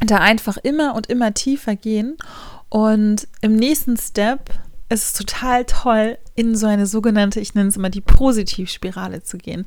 da 0.00 0.16
einfach 0.16 0.56
immer 0.56 0.94
und 0.94 1.08
immer 1.08 1.34
tiefer 1.34 1.76
gehen. 1.76 2.16
Und 2.68 3.28
im 3.40 3.54
nächsten 3.54 3.96
Step 3.96 4.50
es 4.90 5.06
ist 5.06 5.18
total 5.18 5.64
toll, 5.66 6.18
in 6.34 6.56
so 6.56 6.66
eine 6.66 6.84
sogenannte, 6.84 7.38
ich 7.38 7.54
nenne 7.54 7.68
es 7.68 7.76
immer 7.76 7.90
die 7.90 8.00
Positivspirale 8.00 9.22
zu 9.22 9.38
gehen. 9.38 9.64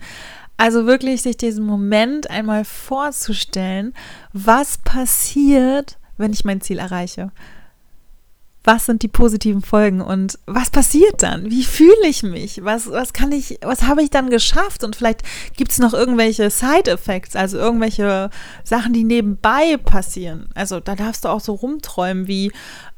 Also 0.57 0.85
wirklich 0.85 1.21
sich 1.21 1.37
diesen 1.37 1.65
Moment 1.65 2.29
einmal 2.29 2.65
vorzustellen, 2.65 3.93
was 4.33 4.79
passiert, 4.79 5.97
wenn 6.17 6.33
ich 6.33 6.43
mein 6.43 6.59
Ziel 6.59 6.77
erreiche 6.77 7.31
was 8.63 8.85
sind 8.85 9.03
die 9.03 9.07
positiven 9.09 9.61
Folgen 9.61 10.01
und 10.01 10.39
was 10.45 10.69
passiert 10.69 11.21
dann? 11.21 11.49
Wie 11.49 11.63
fühle 11.63 12.07
ich 12.07 12.23
mich? 12.23 12.63
Was, 12.63 12.89
was 12.89 13.11
kann 13.11 13.31
ich, 13.31 13.59
was 13.61 13.83
habe 13.83 14.01
ich 14.01 14.09
dann 14.09 14.29
geschafft? 14.29 14.83
Und 14.83 14.95
vielleicht 14.95 15.23
gibt 15.57 15.71
es 15.71 15.79
noch 15.79 15.93
irgendwelche 15.93 16.49
Side-Effects, 16.49 17.35
also 17.35 17.57
irgendwelche 17.57 18.29
Sachen, 18.63 18.93
die 18.93 19.03
nebenbei 19.03 19.77
passieren. 19.77 20.47
Also 20.55 20.79
da 20.79 20.95
darfst 20.95 21.25
du 21.25 21.29
auch 21.29 21.41
so 21.41 21.53
rumträumen, 21.53 22.27
wie 22.27 22.51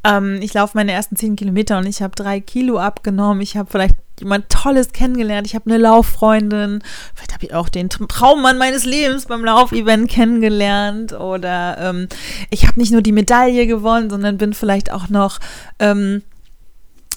ähm, 0.04 0.40
ich 0.42 0.54
laufe 0.54 0.78
meine 0.78 0.92
ersten 0.92 1.16
zehn 1.16 1.36
Kilometer 1.36 1.80
und 1.80 1.88
ich 1.88 2.02
habe 2.02 2.16
drei 2.16 2.40
Kilo 2.40 2.78
abgenommen. 2.78 3.42
Ich 3.42 3.58
habe 3.58 3.70
vielleicht 3.72 3.96
jemand 4.20 4.50
Tolles 4.50 4.92
kennengelernt. 4.92 5.48
Ich 5.48 5.56
habe 5.56 5.70
eine 5.70 5.78
Lauffreundin. 5.78 6.84
Vielleicht 7.14 7.34
habe 7.34 7.46
ich 7.46 7.54
auch 7.54 7.70
den 7.70 7.90
Traummann 7.90 8.58
meines 8.58 8.86
Lebens 8.86 9.26
beim 9.26 9.44
Laufevent 9.44 10.10
kennengelernt. 10.10 11.14
Oder 11.14 11.78
ähm, 11.80 12.08
ich 12.50 12.68
habe 12.68 12.80
nicht 12.80 12.92
nur 12.92 13.02
die 13.02 13.12
Medaille 13.12 13.68
gewonnen, 13.68 14.10
sondern 14.10 14.38
bin 14.38 14.54
vielleicht 14.54 14.92
auch 14.92 15.10
noch 15.10 15.40
ähm, 15.80 16.22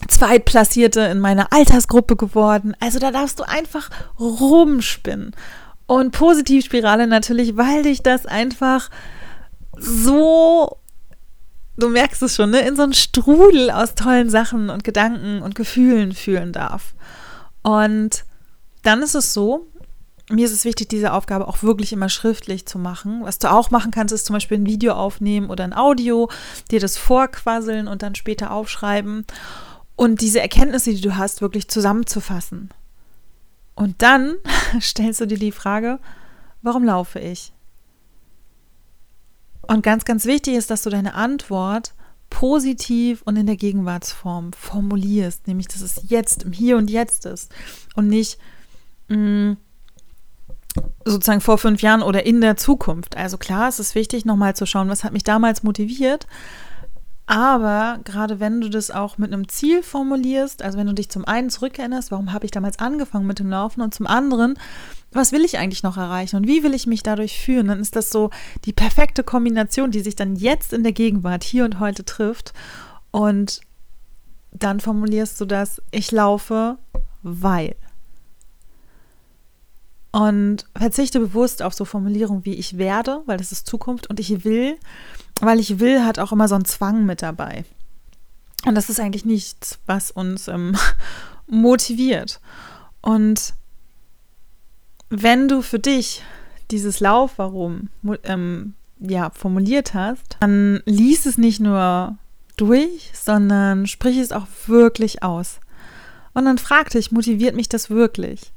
Zweitplatzierte 0.06 1.00
in 1.00 1.18
meiner 1.20 1.52
Altersgruppe 1.52 2.16
geworden. 2.16 2.74
Also 2.80 2.98
da 2.98 3.10
darfst 3.10 3.38
du 3.38 3.44
einfach 3.44 3.90
rumspinnen. 4.18 5.34
Und 5.86 6.12
Positivspirale 6.12 7.06
natürlich, 7.06 7.56
weil 7.56 7.82
dich 7.82 8.02
das 8.02 8.26
einfach 8.26 8.90
so 9.76 10.76
du 11.78 11.88
merkst 11.88 12.22
es 12.22 12.34
schon, 12.34 12.50
ne, 12.50 12.60
in 12.60 12.76
so 12.76 12.82
einen 12.82 12.92
Strudel 12.92 13.70
aus 13.70 13.94
tollen 13.94 14.28
Sachen 14.28 14.68
und 14.68 14.84
Gedanken 14.84 15.40
und 15.40 15.54
Gefühlen 15.54 16.12
fühlen 16.12 16.52
darf. 16.52 16.94
Und 17.62 18.24
dann 18.82 19.02
ist 19.02 19.14
es 19.14 19.32
so, 19.32 19.66
mir 20.30 20.44
ist 20.44 20.52
es 20.52 20.64
wichtig, 20.64 20.88
diese 20.88 21.12
Aufgabe 21.12 21.48
auch 21.48 21.62
wirklich 21.62 21.92
immer 21.92 22.08
schriftlich 22.08 22.66
zu 22.66 22.78
machen. 22.78 23.22
Was 23.22 23.38
du 23.38 23.50
auch 23.50 23.70
machen 23.70 23.92
kannst, 23.92 24.12
ist 24.12 24.26
zum 24.26 24.34
Beispiel 24.34 24.58
ein 24.58 24.66
Video 24.66 24.92
aufnehmen 24.92 25.48
oder 25.48 25.64
ein 25.64 25.72
Audio, 25.72 26.28
dir 26.70 26.80
das 26.80 26.98
vorquasseln 26.98 27.88
und 27.88 28.02
dann 28.02 28.14
später 28.14 28.50
aufschreiben 28.50 29.24
und 29.96 30.20
diese 30.20 30.40
Erkenntnisse, 30.40 30.92
die 30.92 31.00
du 31.00 31.16
hast, 31.16 31.40
wirklich 31.40 31.68
zusammenzufassen. 31.68 32.70
Und 33.74 34.02
dann 34.02 34.34
stellst 34.80 35.20
du 35.20 35.26
dir 35.26 35.38
die 35.38 35.52
Frage, 35.52 35.98
warum 36.62 36.84
laufe 36.84 37.20
ich? 37.20 37.52
Und 39.68 39.82
ganz, 39.82 40.04
ganz 40.04 40.24
wichtig 40.24 40.54
ist, 40.54 40.70
dass 40.70 40.82
du 40.82 40.90
deine 40.90 41.14
Antwort 41.14 41.92
positiv 42.30 43.22
und 43.22 43.36
in 43.36 43.46
der 43.46 43.56
Gegenwartsform 43.56 44.52
formulierst, 44.52 45.46
nämlich 45.46 45.68
dass 45.68 45.82
es 45.82 46.02
jetzt, 46.08 46.42
im 46.42 46.52
Hier 46.52 46.76
und 46.76 46.90
Jetzt 46.90 47.26
ist 47.26 47.54
und 47.94 48.08
nicht 48.08 48.38
mh, 49.08 49.16
mm, 49.16 49.56
sozusagen 51.04 51.40
vor 51.40 51.58
fünf 51.58 51.82
Jahren 51.82 52.02
oder 52.02 52.26
in 52.26 52.40
der 52.40 52.56
Zukunft. 52.56 53.16
Also 53.16 53.38
klar, 53.38 53.68
es 53.68 53.78
ist 53.78 53.94
wichtig, 53.94 54.24
nochmal 54.24 54.54
zu 54.54 54.66
schauen, 54.66 54.88
was 54.88 55.04
hat 55.04 55.12
mich 55.12 55.24
damals 55.24 55.62
motiviert. 55.62 56.26
Aber 57.26 57.98
gerade 58.04 58.40
wenn 58.40 58.62
du 58.62 58.70
das 58.70 58.90
auch 58.90 59.18
mit 59.18 59.32
einem 59.32 59.48
Ziel 59.48 59.82
formulierst, 59.82 60.62
also 60.62 60.78
wenn 60.78 60.86
du 60.86 60.94
dich 60.94 61.10
zum 61.10 61.26
einen 61.26 61.50
zurückerinnerst, 61.50 62.10
warum 62.10 62.32
habe 62.32 62.46
ich 62.46 62.50
damals 62.50 62.78
angefangen 62.78 63.26
mit 63.26 63.38
dem 63.38 63.50
Laufen 63.50 63.82
und 63.82 63.92
zum 63.92 64.06
anderen, 64.06 64.58
was 65.12 65.32
will 65.32 65.44
ich 65.44 65.58
eigentlich 65.58 65.82
noch 65.82 65.96
erreichen 65.96 66.36
und 66.36 66.46
wie 66.46 66.62
will 66.62 66.74
ich 66.74 66.86
mich 66.86 67.02
dadurch 67.02 67.40
fühlen, 67.40 67.68
dann 67.68 67.80
ist 67.80 67.96
das 67.96 68.10
so 68.10 68.30
die 68.64 68.72
perfekte 68.72 69.24
Kombination, 69.24 69.90
die 69.90 70.00
sich 70.00 70.16
dann 70.16 70.36
jetzt 70.36 70.72
in 70.72 70.82
der 70.82 70.92
Gegenwart 70.92 71.44
hier 71.44 71.64
und 71.64 71.80
heute 71.80 72.04
trifft. 72.04 72.52
Und 73.10 73.60
dann 74.52 74.80
formulierst 74.80 75.40
du 75.40 75.46
das, 75.46 75.80
ich 75.90 76.12
laufe, 76.12 76.78
weil. 77.22 77.74
Und 80.10 80.66
verzichte 80.76 81.20
bewusst 81.20 81.62
auf 81.62 81.74
so 81.74 81.84
Formulierungen 81.84 82.44
wie 82.44 82.54
ich 82.54 82.76
werde, 82.76 83.22
weil 83.26 83.38
das 83.38 83.52
ist 83.52 83.66
Zukunft 83.66 84.08
und 84.08 84.20
ich 84.20 84.44
will, 84.44 84.76
weil 85.40 85.60
ich 85.60 85.78
will, 85.78 86.04
hat 86.04 86.18
auch 86.18 86.32
immer 86.32 86.48
so 86.48 86.54
einen 86.54 86.64
Zwang 86.64 87.06
mit 87.06 87.22
dabei. 87.22 87.64
Und 88.66 88.74
das 88.74 88.90
ist 88.90 89.00
eigentlich 89.00 89.24
nichts, 89.24 89.78
was 89.86 90.10
uns 90.10 90.48
ähm, 90.48 90.76
motiviert. 91.46 92.40
Und 93.00 93.54
wenn 95.10 95.48
du 95.48 95.62
für 95.62 95.78
dich 95.78 96.22
dieses 96.70 97.00
Laufwarum 97.00 97.88
ähm, 98.24 98.74
ja, 99.00 99.30
formuliert 99.30 99.94
hast, 99.94 100.36
dann 100.40 100.82
lies 100.84 101.26
es 101.26 101.38
nicht 101.38 101.60
nur 101.60 102.16
durch, 102.56 103.10
sondern 103.14 103.86
sprich 103.86 104.18
es 104.18 104.32
auch 104.32 104.46
wirklich 104.66 105.22
aus. 105.22 105.60
Und 106.34 106.44
dann 106.44 106.58
frag 106.58 106.90
dich, 106.90 107.10
motiviert 107.10 107.54
mich 107.54 107.68
das 107.68 107.90
wirklich? 107.90 108.52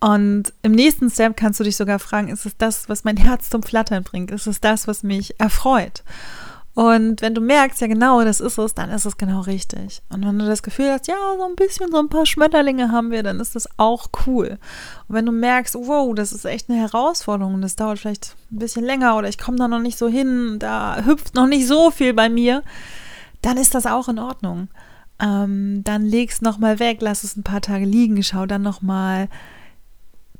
Und 0.00 0.52
im 0.62 0.72
nächsten 0.72 1.08
Step 1.08 1.36
kannst 1.36 1.60
du 1.60 1.64
dich 1.64 1.76
sogar 1.76 1.98
fragen, 1.98 2.28
ist 2.28 2.44
es 2.44 2.56
das, 2.58 2.88
was 2.88 3.04
mein 3.04 3.16
Herz 3.16 3.48
zum 3.48 3.62
Flattern 3.62 4.02
bringt? 4.02 4.30
Ist 4.30 4.46
es 4.46 4.60
das, 4.60 4.86
was 4.86 5.02
mich 5.02 5.40
erfreut? 5.40 6.02
Und 6.74 7.22
wenn 7.22 7.34
du 7.34 7.40
merkst, 7.40 7.80
ja 7.80 7.86
genau, 7.86 8.24
das 8.24 8.40
ist 8.40 8.58
es, 8.58 8.74
dann 8.74 8.90
ist 8.90 9.04
es 9.04 9.16
genau 9.16 9.42
richtig. 9.42 10.02
Und 10.08 10.26
wenn 10.26 10.38
du 10.40 10.44
das 10.44 10.64
Gefühl 10.64 10.90
hast, 10.90 11.06
ja, 11.06 11.14
so 11.38 11.44
ein 11.44 11.54
bisschen, 11.54 11.90
so 11.92 11.98
ein 11.98 12.08
paar 12.08 12.26
Schmetterlinge 12.26 12.90
haben 12.90 13.12
wir, 13.12 13.22
dann 13.22 13.38
ist 13.38 13.54
das 13.54 13.68
auch 13.76 14.08
cool. 14.26 14.58
Und 15.06 15.14
wenn 15.14 15.26
du 15.26 15.30
merkst, 15.30 15.76
wow, 15.76 16.12
das 16.16 16.32
ist 16.32 16.44
echt 16.44 16.68
eine 16.68 16.80
Herausforderung 16.80 17.54
und 17.54 17.62
das 17.62 17.76
dauert 17.76 18.00
vielleicht 18.00 18.34
ein 18.50 18.58
bisschen 18.58 18.84
länger 18.84 19.16
oder 19.16 19.28
ich 19.28 19.38
komme 19.38 19.56
da 19.56 19.68
noch 19.68 19.78
nicht 19.78 19.96
so 19.96 20.08
hin, 20.08 20.56
da 20.58 21.04
hüpft 21.04 21.36
noch 21.36 21.46
nicht 21.46 21.68
so 21.68 21.92
viel 21.92 22.12
bei 22.12 22.28
mir, 22.28 22.64
dann 23.40 23.56
ist 23.56 23.76
das 23.76 23.86
auch 23.86 24.08
in 24.08 24.18
Ordnung. 24.18 24.66
Ähm, 25.20 25.82
dann 25.84 26.02
leg's 26.02 26.40
nochmal 26.40 26.80
weg, 26.80 26.98
lass 27.00 27.22
es 27.22 27.36
ein 27.36 27.44
paar 27.44 27.60
Tage 27.60 27.84
liegen, 27.84 28.20
schau 28.24 28.46
dann 28.46 28.62
nochmal 28.62 29.28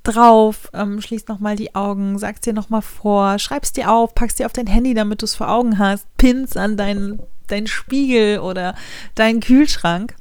drauf, 0.05 0.71
ähm, 0.73 1.01
schließt 1.01 1.29
nochmal 1.29 1.57
die 1.57 1.75
Augen, 1.75 2.19
sagst 2.19 2.47
dir 2.47 2.53
nochmal 2.53 2.83
vor, 2.83 3.39
schreibst 3.39 3.77
dir 3.77 3.91
auf, 3.91 4.15
packst 4.15 4.39
dir 4.39 4.47
auf 4.47 4.53
dein 4.53 4.67
Handy, 4.67 4.95
damit 4.95 5.23
du 5.23 5.25
es 5.25 5.35
vor 5.35 5.49
Augen 5.49 5.79
hast, 5.79 6.07
pins 6.17 6.57
an 6.57 6.77
deinen 6.77 7.23
dein 7.47 7.67
Spiegel 7.67 8.39
oder 8.39 8.75
deinen 9.15 9.41
Kühlschrank 9.41 10.15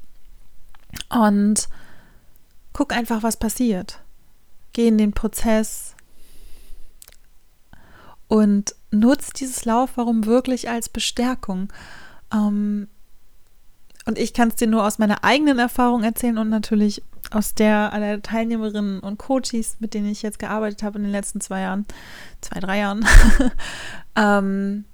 und 1.09 1.69
guck 2.73 2.93
einfach, 2.93 3.23
was 3.23 3.37
passiert. 3.37 3.99
Geh 4.73 4.87
in 4.87 4.97
den 4.97 5.13
Prozess 5.13 5.95
und 8.27 8.75
nutz 8.91 9.29
dieses 9.31 9.65
Laufwarum 9.65 10.25
wirklich 10.25 10.69
als 10.69 10.89
Bestärkung. 10.89 11.71
Ähm, 12.33 12.87
und 14.05 14.17
ich 14.17 14.33
kann 14.33 14.49
es 14.49 14.55
dir 14.55 14.67
nur 14.67 14.85
aus 14.85 14.97
meiner 14.97 15.23
eigenen 15.23 15.59
Erfahrung 15.59 16.03
erzählen 16.03 16.37
und 16.37 16.49
natürlich 16.49 17.03
aus 17.33 17.53
der 17.53 17.93
aller 17.93 18.21
Teilnehmerinnen 18.21 18.99
und 18.99 19.17
Coaches, 19.17 19.77
mit 19.79 19.93
denen 19.93 20.07
ich 20.07 20.21
jetzt 20.21 20.39
gearbeitet 20.39 20.83
habe 20.83 20.97
in 20.97 21.03
den 21.03 21.11
letzten 21.11 21.41
zwei 21.41 21.61
Jahren, 21.61 21.85
zwei, 22.41 22.59
drei 22.59 22.79
Jahren, 22.79 23.05
ähm, 24.15 24.85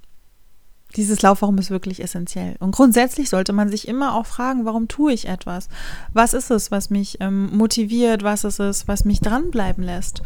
dieses 0.96 1.22
Laufwarum 1.22 1.58
ist 1.60 1.70
wirklich 1.70 2.02
essentiell. 2.02 2.56
Und 2.60 2.72
grundsätzlich 2.72 3.30
sollte 3.30 3.54
man 3.54 3.70
sich 3.70 3.88
immer 3.88 4.16
auch 4.16 4.26
fragen, 4.26 4.66
warum 4.66 4.88
tue 4.88 5.14
ich 5.14 5.28
etwas? 5.28 5.70
Was 6.14 6.34
ist 6.34 6.50
es, 6.50 6.72
was 6.72 6.90
mich 6.90 7.18
ähm, 7.20 7.56
motiviert? 7.56 8.24
Was 8.24 8.44
ist 8.44 8.60
es, 8.60 8.88
was 8.88 9.06
mich 9.06 9.22
dranbleiben 9.22 9.84
lässt? 9.84 10.24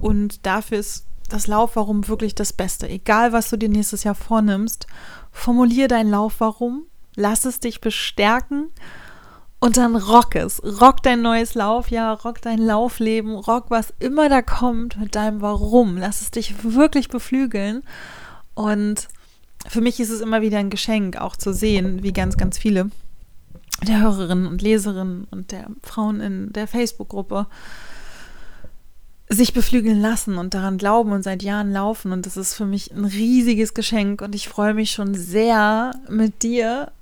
Und 0.00 0.46
dafür 0.46 0.78
ist 0.78 1.06
das 1.28 1.46
Laufwarum 1.46 2.08
wirklich 2.08 2.34
das 2.34 2.52
Beste. 2.52 2.88
Egal, 2.88 3.32
was 3.32 3.50
du 3.50 3.58
dir 3.58 3.68
nächstes 3.68 4.04
Jahr 4.04 4.14
vornimmst, 4.14 4.86
formulier 5.32 5.88
dein 5.88 6.08
Laufwarum, 6.08 6.84
lass 7.14 7.44
es 7.44 7.60
dich 7.60 7.80
bestärken 7.80 8.70
und 9.66 9.76
dann 9.76 9.96
rock 9.96 10.36
es. 10.36 10.62
Rock 10.80 11.02
dein 11.02 11.22
neues 11.22 11.54
Laufjahr, 11.54 12.22
rock 12.22 12.40
dein 12.40 12.60
Laufleben, 12.60 13.34
rock 13.34 13.64
was 13.68 13.92
immer 13.98 14.28
da 14.28 14.40
kommt 14.40 14.96
mit 14.96 15.16
deinem 15.16 15.40
Warum. 15.40 15.96
Lass 15.96 16.20
es 16.20 16.30
dich 16.30 16.54
wirklich 16.62 17.08
beflügeln. 17.08 17.82
Und 18.54 19.08
für 19.68 19.80
mich 19.80 19.98
ist 19.98 20.10
es 20.10 20.20
immer 20.20 20.40
wieder 20.40 20.58
ein 20.58 20.70
Geschenk, 20.70 21.16
auch 21.16 21.34
zu 21.34 21.52
sehen, 21.52 22.04
wie 22.04 22.12
ganz, 22.12 22.36
ganz 22.36 22.58
viele 22.58 22.90
der 23.82 24.00
Hörerinnen 24.00 24.46
und 24.46 24.62
Leserinnen 24.62 25.26
und 25.32 25.50
der 25.50 25.66
Frauen 25.82 26.20
in 26.20 26.52
der 26.52 26.68
Facebook-Gruppe 26.68 27.48
sich 29.28 29.52
beflügeln 29.52 30.00
lassen 30.00 30.38
und 30.38 30.54
daran 30.54 30.78
glauben 30.78 31.10
und 31.10 31.24
seit 31.24 31.42
Jahren 31.42 31.72
laufen. 31.72 32.12
Und 32.12 32.24
das 32.24 32.36
ist 32.36 32.54
für 32.54 32.66
mich 32.66 32.92
ein 32.92 33.04
riesiges 33.04 33.74
Geschenk. 33.74 34.22
Und 34.22 34.36
ich 34.36 34.48
freue 34.48 34.74
mich 34.74 34.92
schon 34.92 35.14
sehr 35.14 35.90
mit 36.08 36.44
dir 36.44 36.92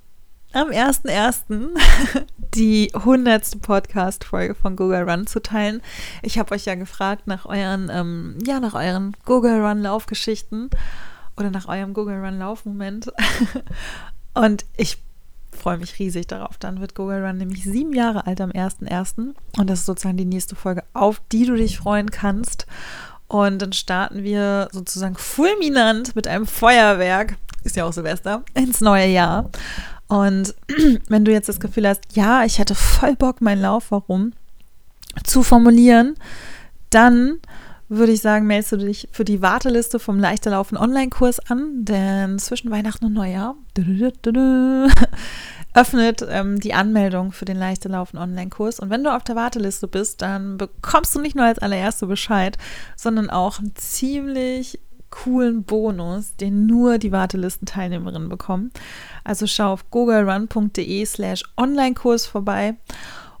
am 0.55 0.69
1.1. 0.69 1.75
die 2.55 2.89
100. 2.93 3.61
Podcast-Folge 3.61 4.55
von 4.55 4.77
Google 4.77 5.09
Run 5.09 5.27
zu 5.27 5.41
teilen. 5.41 5.81
Ich 6.21 6.39
habe 6.39 6.55
euch 6.55 6.63
ja 6.63 6.75
gefragt 6.75 7.27
nach 7.27 7.45
euren, 7.45 7.91
ähm, 7.91 8.37
ja, 8.45 8.61
nach 8.61 8.73
euren 8.73 9.17
Google 9.25 9.61
Run 9.61 9.81
Laufgeschichten 9.81 10.69
oder 11.35 11.51
nach 11.51 11.67
eurem 11.67 11.93
Google 11.93 12.23
Run 12.23 12.39
Laufmoment. 12.39 13.11
Und 14.33 14.65
ich 14.77 14.97
freue 15.51 15.77
mich 15.77 15.99
riesig 15.99 16.27
darauf. 16.27 16.57
Dann 16.57 16.79
wird 16.79 16.95
Google 16.95 17.25
Run 17.25 17.37
nämlich 17.37 17.65
sieben 17.65 17.93
Jahre 17.93 18.25
alt 18.25 18.39
am 18.39 18.51
1.1. 18.51 19.33
Und 19.57 19.69
das 19.69 19.79
ist 19.79 19.85
sozusagen 19.85 20.17
die 20.17 20.23
nächste 20.23 20.55
Folge, 20.55 20.85
auf 20.93 21.21
die 21.33 21.45
du 21.45 21.55
dich 21.55 21.77
freuen 21.77 22.11
kannst. 22.11 22.65
Und 23.27 23.61
dann 23.61 23.73
starten 23.73 24.23
wir 24.23 24.69
sozusagen 24.71 25.15
fulminant 25.17 26.15
mit 26.15 26.29
einem 26.29 26.45
Feuerwerk, 26.45 27.35
ist 27.63 27.75
ja 27.75 27.83
auch 27.83 27.91
Silvester, 27.91 28.43
ins 28.53 28.79
neue 28.79 29.07
Jahr. 29.07 29.49
Und 30.07 30.53
wenn 31.09 31.25
du 31.25 31.31
jetzt 31.31 31.49
das 31.49 31.59
Gefühl 31.59 31.87
hast, 31.87 32.15
ja, 32.15 32.43
ich 32.43 32.59
hätte 32.59 32.75
voll 32.75 33.15
Bock, 33.15 33.41
meinen 33.41 33.61
Lauf 33.61 33.91
warum 33.91 34.33
zu 35.23 35.43
formulieren, 35.43 36.15
dann 36.89 37.39
würde 37.87 38.11
ich 38.11 38.21
sagen, 38.21 38.47
meldest 38.47 38.71
du 38.71 38.77
dich 38.77 39.07
für 39.11 39.25
die 39.25 39.41
Warteliste 39.41 39.99
vom 39.99 40.19
Leichter 40.19 40.51
Laufen 40.51 40.77
Online-Kurs 40.77 41.39
an, 41.51 41.85
denn 41.85 42.39
zwischen 42.39 42.71
Weihnachten 42.71 43.05
und 43.05 43.13
Neujahr 43.13 43.55
öffnet 45.73 46.25
ähm, 46.27 46.59
die 46.59 46.73
Anmeldung 46.73 47.31
für 47.31 47.45
den 47.45 47.57
Leichter 47.57 47.89
Laufen 47.89 48.17
Online-Kurs. 48.17 48.79
Und 48.79 48.89
wenn 48.89 49.03
du 49.03 49.13
auf 49.13 49.23
der 49.23 49.35
Warteliste 49.35 49.87
bist, 49.87 50.21
dann 50.21 50.57
bekommst 50.57 51.13
du 51.13 51.21
nicht 51.21 51.35
nur 51.35 51.45
als 51.45 51.59
allererste 51.59 52.07
Bescheid, 52.07 52.57
sondern 52.95 53.29
auch 53.29 53.59
einen 53.59 53.75
ziemlich 53.75 54.79
coolen 55.15 55.63
Bonus, 55.63 56.35
den 56.35 56.65
nur 56.65 56.97
die 56.97 57.11
Wartelistenteilnehmerinnen 57.11 58.27
bekommen. 58.27 58.71
Also 59.23 59.47
schau 59.47 59.71
auf 59.71 59.89
googlerun.de 59.89 61.05
slash 61.05 61.43
Online-Kurs 61.55 62.25
vorbei 62.25 62.75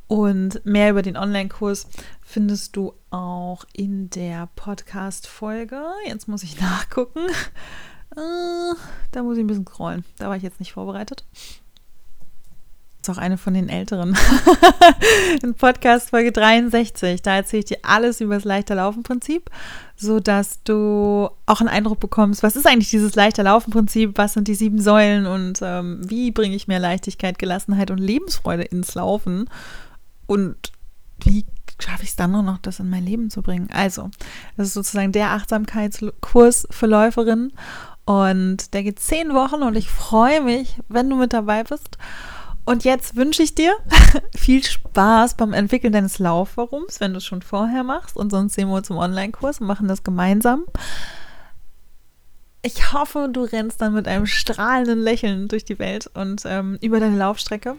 und 0.07 0.65
mehr 0.65 0.91
über 0.91 1.01
den 1.01 1.17
Online-Kurs 1.17 1.87
findest 2.21 2.77
du 2.77 2.93
auch 3.09 3.65
in 3.73 4.09
der 4.09 4.47
Podcast-Folge. 4.55 5.83
Jetzt 6.07 6.27
muss 6.27 6.43
ich 6.43 6.59
nachgucken. 6.61 7.27
Äh, 8.15 8.75
da 9.11 9.23
muss 9.23 9.37
ich 9.37 9.43
ein 9.43 9.47
bisschen 9.47 9.67
scrollen. 9.67 10.05
Da 10.17 10.29
war 10.29 10.37
ich 10.37 10.43
jetzt 10.43 10.59
nicht 10.59 10.71
vorbereitet 10.71 11.25
ist 13.07 13.15
auch 13.15 13.21
eine 13.21 13.37
von 13.37 13.53
den 13.53 13.69
älteren. 13.69 14.17
in 15.43 15.53
Podcast 15.53 16.09
Folge 16.09 16.31
63. 16.31 17.21
Da 17.21 17.35
erzähle 17.35 17.59
ich 17.59 17.65
dir 17.65 17.77
alles 17.83 18.19
über 18.19 18.35
das 18.35 18.45
leichter 18.45 18.73
Laufen-Prinzip, 18.75 19.51
sodass 19.95 20.63
du 20.63 21.29
auch 21.45 21.59
einen 21.59 21.69
Eindruck 21.69 21.99
bekommst, 21.99 22.41
was 22.41 22.55
ist 22.55 22.67
eigentlich 22.67 22.89
dieses 22.89 23.15
leichter 23.15 23.43
Laufen-Prinzip, 23.43 24.17
was 24.17 24.33
sind 24.33 24.47
die 24.47 24.55
sieben 24.55 24.81
Säulen 24.81 25.27
und 25.27 25.59
ähm, 25.61 26.01
wie 26.03 26.31
bringe 26.31 26.55
ich 26.55 26.67
mehr 26.67 26.79
Leichtigkeit, 26.79 27.37
Gelassenheit 27.37 27.91
und 27.91 27.99
Lebensfreude 27.99 28.63
ins 28.63 28.95
Laufen 28.95 29.49
und 30.25 30.55
wie 31.23 31.45
schaffe 31.79 32.03
ich 32.03 32.09
es 32.09 32.15
dann 32.15 32.31
noch, 32.31 32.57
das 32.57 32.79
in 32.79 32.89
mein 32.89 33.05
Leben 33.05 33.29
zu 33.29 33.43
bringen. 33.43 33.69
Also, 33.71 34.09
das 34.57 34.67
ist 34.67 34.73
sozusagen 34.73 35.11
der 35.11 35.31
Achtsamkeitskurs 35.31 36.67
für 36.71 36.87
Läuferinnen 36.87 37.53
und 38.05 38.73
der 38.73 38.81
geht 38.81 38.99
zehn 38.99 39.33
Wochen 39.33 39.61
und 39.61 39.75
ich 39.75 39.89
freue 39.89 40.41
mich, 40.41 40.79
wenn 40.87 41.09
du 41.09 41.15
mit 41.15 41.33
dabei 41.33 41.63
bist. 41.63 41.99
Und 42.65 42.83
jetzt 42.83 43.15
wünsche 43.15 43.43
ich 43.43 43.53
dir 43.53 43.75
viel 44.35 44.63
Spaß 44.63 45.35
beim 45.35 45.53
Entwickeln 45.53 45.93
deines 45.93 46.17
Laufwarums, 46.17 46.99
wenn 46.99 47.11
du 47.11 47.19
es 47.19 47.25
schon 47.25 47.43
vorher 47.43 47.83
machst. 47.83 48.17
Und 48.17 48.31
sonst 48.31 48.55
sehen 48.55 48.69
wir 48.69 48.75
uns 48.75 48.89
im 48.89 48.97
Online-Kurs 48.97 49.61
und 49.61 49.67
machen 49.67 49.87
das 49.87 50.03
gemeinsam. 50.03 50.65
Ich 52.63 52.93
hoffe, 52.93 53.29
du 53.31 53.43
rennst 53.43 53.81
dann 53.81 53.93
mit 53.93 54.07
einem 54.07 54.25
strahlenden 54.25 54.99
Lächeln 54.99 55.47
durch 55.47 55.65
die 55.65 55.77
Welt 55.77 56.09
und 56.15 56.41
ähm, 56.45 56.79
über 56.81 56.99
deine 56.99 57.15
Laufstrecke. 57.15 57.77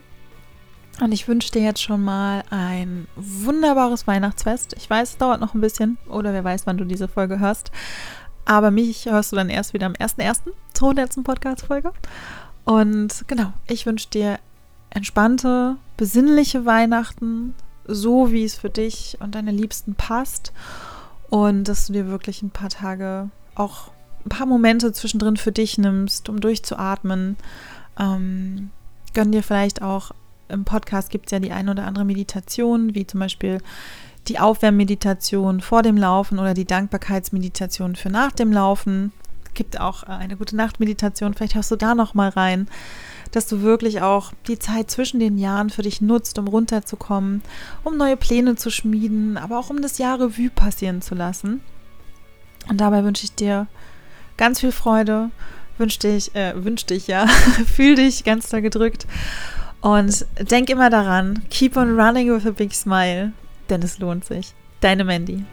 Und 1.00 1.10
ich 1.12 1.26
wünsche 1.26 1.50
dir 1.50 1.62
jetzt 1.62 1.82
schon 1.82 2.02
mal 2.02 2.44
ein 2.50 3.08
wunderbares 3.16 4.06
Weihnachtsfest. 4.06 4.74
Ich 4.78 4.88
weiß, 4.88 5.10
es 5.10 5.16
dauert 5.18 5.40
noch 5.40 5.54
ein 5.54 5.60
bisschen 5.60 5.98
oder 6.08 6.32
wer 6.32 6.44
weiß, 6.44 6.66
wann 6.66 6.78
du 6.78 6.84
diese 6.84 7.08
Folge 7.08 7.40
hörst. 7.40 7.72
Aber 8.44 8.70
mich 8.70 9.06
hörst 9.06 9.32
du 9.32 9.36
dann 9.36 9.50
erst 9.50 9.74
wieder 9.74 9.86
am 9.86 9.94
1.1. 9.94 10.52
zur 10.72 10.90
100. 10.90 11.24
Podcast-Folge. 11.24 11.92
Und 12.64 13.24
genau, 13.26 13.52
ich 13.66 13.84
wünsche 13.86 14.08
dir 14.08 14.38
entspannte, 14.90 15.76
besinnliche 15.96 16.64
Weihnachten, 16.64 17.54
so 17.86 18.32
wie 18.32 18.44
es 18.44 18.54
für 18.54 18.70
dich 18.70 19.18
und 19.20 19.34
deine 19.34 19.52
Liebsten 19.52 19.94
passt. 19.94 20.52
Und 21.28 21.64
dass 21.64 21.86
du 21.86 21.92
dir 21.92 22.06
wirklich 22.06 22.42
ein 22.42 22.50
paar 22.50 22.68
Tage, 22.68 23.30
auch 23.54 23.90
ein 24.24 24.28
paar 24.28 24.46
Momente 24.46 24.92
zwischendrin 24.92 25.36
für 25.36 25.52
dich 25.52 25.78
nimmst, 25.78 26.28
um 26.28 26.40
durchzuatmen. 26.40 27.36
Ähm, 27.98 28.70
gönn 29.12 29.32
dir 29.32 29.42
vielleicht 29.42 29.82
auch 29.82 30.12
im 30.48 30.64
Podcast 30.64 31.10
gibt 31.10 31.26
es 31.26 31.32
ja 31.32 31.38
die 31.38 31.52
eine 31.52 31.70
oder 31.70 31.86
andere 31.86 32.04
Meditation, 32.04 32.94
wie 32.94 33.06
zum 33.06 33.20
Beispiel 33.20 33.58
die 34.28 34.38
Aufwärmmeditation 34.38 35.60
vor 35.60 35.82
dem 35.82 35.96
Laufen 35.96 36.38
oder 36.38 36.54
die 36.54 36.64
Dankbarkeitsmeditation 36.64 37.96
für 37.96 38.10
nach 38.10 38.32
dem 38.32 38.52
Laufen. 38.52 39.12
Es 39.46 39.54
gibt 39.54 39.80
auch 39.80 40.04
äh, 40.04 40.12
eine 40.12 40.36
gute 40.36 40.56
Nachtmeditation. 40.56 41.34
Vielleicht 41.34 41.54
hörst 41.54 41.70
du 41.70 41.76
da 41.76 41.94
noch 41.94 42.14
mal 42.14 42.28
rein, 42.30 42.68
dass 43.32 43.46
du 43.46 43.62
wirklich 43.62 44.02
auch 44.02 44.32
die 44.48 44.58
Zeit 44.58 44.90
zwischen 44.90 45.20
den 45.20 45.38
Jahren 45.38 45.70
für 45.70 45.82
dich 45.82 46.00
nutzt, 46.00 46.38
um 46.38 46.48
runterzukommen, 46.48 47.42
um 47.84 47.96
neue 47.96 48.16
Pläne 48.16 48.56
zu 48.56 48.70
schmieden, 48.70 49.36
aber 49.36 49.58
auch 49.58 49.70
um 49.70 49.82
das 49.82 49.98
Jahr 49.98 50.20
Revue 50.20 50.50
passieren 50.50 51.02
zu 51.02 51.14
lassen. 51.14 51.60
Und 52.68 52.80
dabei 52.80 53.04
wünsche 53.04 53.24
ich 53.24 53.34
dir 53.34 53.66
ganz 54.36 54.60
viel 54.60 54.72
Freude, 54.72 55.30
wünsche 55.78 56.00
dich, 56.00 56.34
äh, 56.34 56.52
wünsch 56.56 56.86
dich, 56.86 57.06
ja, 57.06 57.26
fühl 57.74 57.94
dich 57.94 58.24
ganz 58.24 58.48
da 58.48 58.60
gedrückt 58.60 59.06
und 59.80 60.26
denk 60.50 60.68
immer 60.70 60.90
daran, 60.90 61.42
keep 61.50 61.76
on 61.76 61.98
running 61.98 62.34
with 62.34 62.46
a 62.46 62.50
big 62.50 62.74
smile, 62.74 63.32
denn 63.68 63.82
es 63.82 63.98
lohnt 63.98 64.24
sich. 64.24 64.54
Deine 64.80 65.04
Mandy. 65.04 65.44